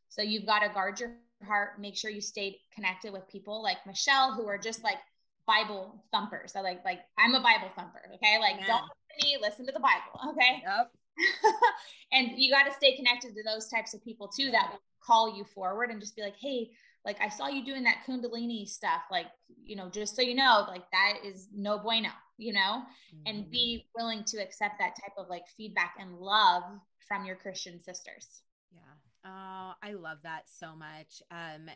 So 0.09 0.23
you've 0.23 0.47
got 0.47 0.61
to 0.61 0.69
guard 0.69 1.01
your 1.01 1.13
heart 1.47 1.81
make 1.81 1.97
sure 1.97 2.11
you 2.11 2.21
stay 2.21 2.59
connected 2.75 3.13
with 3.13 3.29
people 3.29 3.63
like 3.63 3.79
Michelle 3.87 4.33
who 4.33 4.47
are 4.47 4.59
just 4.59 4.83
like 4.83 4.99
bible 5.47 6.03
thumpers. 6.13 6.53
So 6.53 6.63
like 6.63 6.85
like 6.85 7.01
i'm 7.19 7.35
a 7.35 7.41
bible 7.41 7.71
thumper 7.77 8.03
okay? 8.15 8.39
Like 8.39 8.67
don't 8.67 8.83
listen 8.83 9.21
to 9.21 9.27
me 9.27 9.39
listen 9.41 9.67
to 9.67 9.73
the 9.73 9.81
bible 9.81 10.33
okay? 10.33 10.63
Yep 10.65 10.91
and 12.13 12.31
you 12.37 12.53
got 12.53 12.65
to 12.65 12.73
stay 12.73 12.97
connected 12.97 13.35
to 13.35 13.43
those 13.43 13.69
types 13.69 13.95
of 13.95 14.03
people 14.05 14.29
too 14.29 14.51
that 14.51 14.71
will 14.73 14.81
call 15.05 15.37
you 15.37 15.45
forward 15.45 15.91
and 15.91 16.01
just 16.01 16.17
be 16.17 16.23
like 16.23 16.37
hey 16.41 16.71
like 17.05 17.21
I 17.21 17.29
saw 17.29 17.49
you 17.49 17.65
doing 17.65 17.85
that 17.85 17.99
Kundalini 18.07 18.67
stuff, 18.67 19.03
like, 19.11 19.27
you 19.65 19.77
know, 19.77 19.91
just 19.91 20.17
so 20.17 20.23
you 20.23 20.35
know, 20.35 20.65
like 20.69 20.91
that 20.91 21.19
is 21.25 21.49
no 21.55 21.79
bueno, 21.79 22.09
you 22.39 22.53
know, 22.53 22.83
mm-hmm. 23.15 23.27
and 23.27 23.51
be 23.51 23.87
willing 23.95 24.25
to 24.25 24.39
accept 24.39 24.79
that 24.79 24.97
type 24.97 25.13
of 25.19 25.29
like 25.29 25.45
feedback 25.57 25.97
and 26.01 26.17
love 26.17 26.63
from 27.07 27.27
your 27.27 27.37
Christian 27.37 27.79
sisters. 27.79 28.43
Yeah. 28.73 28.81
Oh, 29.27 29.73
I 29.83 29.93
love 29.93 30.19
that 30.23 30.45
so 30.47 30.75
much. 30.75 31.23
Um, 31.31 31.71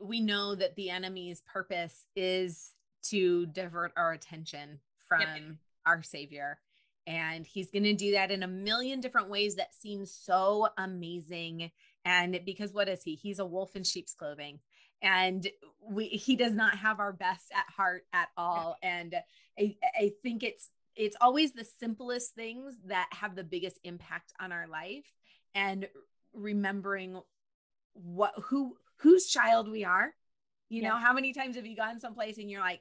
we 0.00 0.20
know 0.20 0.54
that 0.54 0.76
the 0.76 0.90
enemy's 0.90 1.42
purpose 1.42 2.04
is 2.14 2.72
to 3.04 3.46
divert 3.46 3.92
our 3.96 4.12
attention 4.12 4.80
from 5.08 5.20
yep. 5.20 5.42
our 5.86 6.02
Savior. 6.02 6.58
And 7.06 7.46
he's 7.46 7.70
going 7.70 7.84
to 7.84 7.94
do 7.94 8.12
that 8.12 8.30
in 8.30 8.42
a 8.42 8.48
million 8.48 9.00
different 9.00 9.30
ways 9.30 9.56
that 9.56 9.74
seem 9.74 10.06
so 10.06 10.68
amazing. 10.76 11.70
And 12.04 12.40
because 12.44 12.72
what 12.72 12.88
is 12.88 13.02
he? 13.02 13.14
He's 13.14 13.38
a 13.38 13.46
wolf 13.46 13.76
in 13.76 13.84
sheep's 13.84 14.14
clothing. 14.14 14.58
And 15.02 15.46
we 15.88 16.06
he 16.06 16.36
does 16.36 16.52
not 16.52 16.78
have 16.78 17.00
our 17.00 17.12
best 17.12 17.52
at 17.54 17.72
heart 17.74 18.04
at 18.12 18.28
all. 18.36 18.76
And 18.82 19.14
i 19.58 19.76
i 19.94 20.12
think 20.22 20.42
it's 20.42 20.70
it's 20.96 21.16
always 21.20 21.52
the 21.52 21.64
simplest 21.64 22.34
things 22.34 22.74
that 22.86 23.08
have 23.12 23.36
the 23.36 23.44
biggest 23.44 23.78
impact 23.84 24.32
on 24.40 24.52
our 24.52 24.66
life. 24.66 25.04
And 25.54 25.86
remembering 26.32 27.20
what 27.92 28.34
who 28.44 28.76
whose 28.98 29.26
child 29.26 29.70
we 29.70 29.84
are. 29.84 30.12
You 30.68 30.82
know 30.82 30.96
how 30.96 31.12
many 31.12 31.32
times 31.32 31.54
have 31.54 31.66
you 31.66 31.76
gone 31.76 32.00
someplace 32.00 32.38
and 32.38 32.50
you're 32.50 32.60
like 32.60 32.80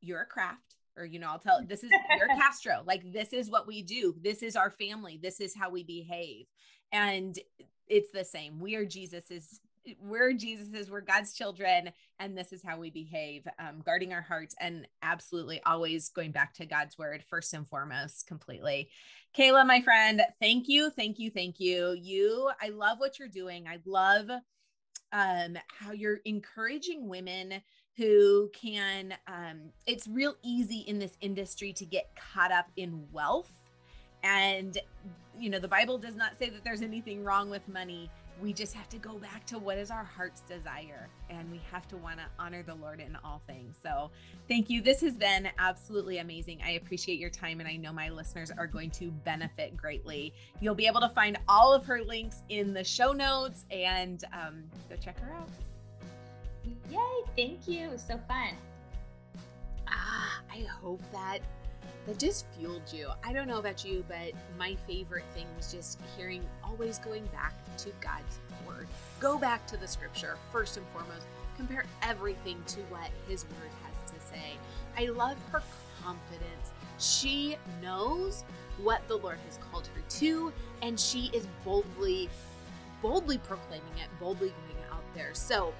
you're 0.00 0.20
a 0.20 0.26
Craft 0.26 0.71
or 0.96 1.04
you 1.04 1.18
know 1.18 1.28
i'll 1.28 1.38
tell 1.38 1.64
this 1.66 1.82
is 1.82 1.90
you're 2.18 2.28
Castro 2.28 2.82
like 2.86 3.12
this 3.12 3.32
is 3.32 3.50
what 3.50 3.66
we 3.66 3.82
do 3.82 4.14
this 4.20 4.42
is 4.42 4.56
our 4.56 4.70
family 4.70 5.18
this 5.22 5.40
is 5.40 5.54
how 5.56 5.70
we 5.70 5.82
behave 5.82 6.46
and 6.92 7.38
it's 7.88 8.10
the 8.10 8.24
same. 8.24 8.60
We 8.60 8.76
are 8.76 8.84
Jesus's 8.84 9.60
we're 10.00 10.32
Jesus's, 10.32 10.88
we're 10.88 11.00
God's 11.00 11.32
children, 11.32 11.90
and 12.20 12.38
this 12.38 12.52
is 12.52 12.62
how 12.62 12.78
we 12.78 12.88
behave, 12.88 13.48
um, 13.58 13.82
guarding 13.84 14.12
our 14.12 14.22
hearts 14.22 14.54
and 14.60 14.86
absolutely 15.02 15.60
always 15.66 16.08
going 16.10 16.30
back 16.30 16.54
to 16.54 16.66
God's 16.66 16.96
word 16.96 17.24
first 17.28 17.52
and 17.52 17.66
foremost, 17.66 18.28
completely. 18.28 18.90
Kayla, 19.36 19.66
my 19.66 19.82
friend, 19.82 20.22
thank 20.40 20.68
you, 20.68 20.88
thank 20.90 21.18
you, 21.18 21.32
thank 21.32 21.58
you. 21.58 21.96
You, 22.00 22.48
I 22.62 22.68
love 22.68 23.00
what 23.00 23.18
you're 23.18 23.26
doing. 23.26 23.66
I 23.66 23.80
love 23.84 24.30
um, 25.10 25.56
how 25.66 25.90
you're 25.90 26.20
encouraging 26.24 27.08
women 27.08 27.60
who 27.96 28.50
can. 28.54 29.14
Um, 29.26 29.70
it's 29.86 30.06
real 30.08 30.34
easy 30.42 30.80
in 30.86 30.98
this 30.98 31.16
industry 31.20 31.72
to 31.74 31.84
get 31.84 32.10
caught 32.16 32.52
up 32.52 32.70
in 32.76 33.06
wealth 33.12 33.50
and, 34.22 34.78
you 35.38 35.50
know, 35.50 35.58
the 35.58 35.68
Bible 35.68 35.98
does 35.98 36.14
not 36.14 36.38
say 36.38 36.48
that 36.50 36.62
there's 36.64 36.82
anything 36.82 37.24
wrong 37.24 37.50
with 37.50 37.66
money. 37.68 38.10
We 38.40 38.52
just 38.52 38.74
have 38.74 38.88
to 38.90 38.98
go 38.98 39.18
back 39.18 39.44
to 39.46 39.58
what 39.58 39.78
is 39.78 39.90
our 39.90 40.04
heart's 40.04 40.40
desire, 40.40 41.08
and 41.28 41.50
we 41.50 41.60
have 41.70 41.86
to 41.88 41.96
want 41.96 42.18
to 42.18 42.24
honor 42.38 42.62
the 42.62 42.74
Lord 42.74 42.98
in 42.98 43.16
all 43.22 43.42
things. 43.46 43.76
So, 43.82 44.10
thank 44.48 44.70
you. 44.70 44.80
This 44.80 45.00
has 45.02 45.14
been 45.14 45.48
absolutely 45.58 46.18
amazing. 46.18 46.60
I 46.64 46.72
appreciate 46.72 47.20
your 47.20 47.30
time, 47.30 47.60
and 47.60 47.68
I 47.68 47.76
know 47.76 47.92
my 47.92 48.08
listeners 48.08 48.50
are 48.50 48.66
going 48.66 48.90
to 48.92 49.10
benefit 49.10 49.76
greatly. 49.76 50.32
You'll 50.60 50.74
be 50.74 50.86
able 50.86 51.00
to 51.02 51.10
find 51.10 51.38
all 51.48 51.72
of 51.72 51.84
her 51.86 52.02
links 52.02 52.42
in 52.48 52.72
the 52.72 52.84
show 52.84 53.12
notes 53.12 53.64
and 53.70 54.24
um, 54.32 54.64
go 54.88 54.96
check 54.96 55.20
her 55.20 55.34
out. 55.34 55.48
Yay! 56.90 56.98
Thank 57.36 57.66
you. 57.66 57.86
It 57.86 57.90
was 57.92 58.02
so 58.02 58.18
fun. 58.28 58.54
Ah, 59.88 60.40
I 60.52 60.60
hope 60.60 61.00
that 61.12 61.40
that 62.06 62.18
just 62.18 62.46
fueled 62.58 62.82
you. 62.92 63.08
I 63.24 63.32
don't 63.32 63.46
know 63.46 63.58
about 63.58 63.84
you, 63.84 64.04
but 64.08 64.32
my 64.58 64.76
favorite 64.86 65.24
thing 65.34 65.46
was 65.56 65.72
just 65.72 66.00
hearing, 66.16 66.42
always 66.64 66.98
going 66.98 67.24
back 67.26 67.54
to 67.78 67.90
God's 68.00 68.40
word. 68.66 68.88
Go 69.20 69.38
back 69.38 69.66
to 69.68 69.76
the 69.76 69.86
scripture 69.86 70.36
first 70.50 70.76
and 70.76 70.86
foremost. 70.92 71.26
Compare 71.56 71.84
everything 72.02 72.60
to 72.66 72.80
what 72.82 73.10
his 73.28 73.44
word 73.44 73.70
has 73.84 74.10
to 74.10 74.26
say. 74.26 74.56
I 74.96 75.10
love 75.10 75.36
her 75.52 75.62
confidence. 76.02 76.72
She 76.98 77.56
knows 77.80 78.44
what 78.82 79.06
the 79.06 79.16
Lord 79.16 79.38
has 79.46 79.58
called 79.70 79.86
her 79.94 80.02
to, 80.18 80.52
and 80.82 80.98
she 80.98 81.30
is 81.32 81.46
boldly, 81.64 82.28
boldly 83.00 83.38
proclaiming 83.38 83.96
it, 83.96 84.08
boldly 84.18 84.48
going 84.48 84.84
out 84.92 85.04
there. 85.14 85.34
So, 85.34 85.72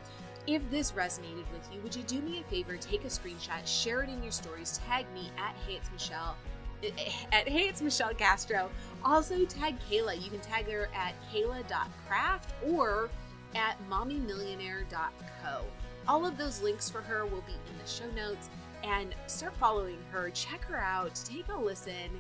if 0.46 0.68
this 0.70 0.92
resonated 0.92 1.44
with 1.52 1.68
you, 1.72 1.80
would 1.82 1.94
you 1.94 2.02
do 2.02 2.20
me 2.20 2.40
a 2.40 2.50
favor? 2.50 2.76
Take 2.76 3.04
a 3.04 3.08
screenshot, 3.08 3.66
share 3.66 4.02
it 4.02 4.08
in 4.08 4.22
your 4.22 4.32
stories, 4.32 4.80
tag 4.86 5.06
me 5.14 5.30
at 5.38 5.54
Hey 5.66 5.74
It's 5.74 5.90
Michelle. 5.92 6.36
Eh, 6.82 6.90
at 7.32 7.48
Hey 7.48 7.68
It's 7.68 7.80
Michelle 7.80 8.14
Castro. 8.14 8.70
Also 9.04 9.44
tag 9.44 9.76
Kayla. 9.88 10.20
You 10.22 10.30
can 10.30 10.40
tag 10.40 10.70
her 10.70 10.88
at 10.94 11.14
Kayla.craft 11.32 12.54
or 12.66 13.10
at 13.54 13.76
mommymillionaire.co. 13.88 15.64
All 16.08 16.26
of 16.26 16.36
those 16.36 16.60
links 16.60 16.90
for 16.90 17.00
her 17.02 17.24
will 17.26 17.42
be 17.42 17.52
in 17.52 17.78
the 17.82 17.88
show 17.88 18.10
notes. 18.16 18.50
And 18.82 19.14
start 19.28 19.54
following 19.56 19.98
her, 20.10 20.28
check 20.30 20.64
her 20.64 20.76
out, 20.76 21.14
take 21.24 21.46
a 21.48 21.56
listen, 21.56 22.10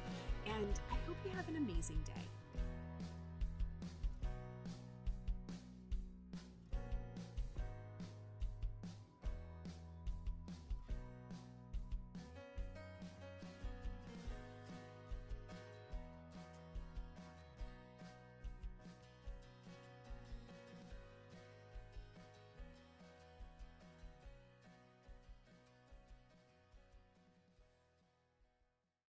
and 0.46 0.80
I 0.92 0.94
hope 1.08 1.16
you 1.24 1.32
have 1.32 1.48
an 1.48 1.56
amazing 1.56 1.98
day. 2.06 2.31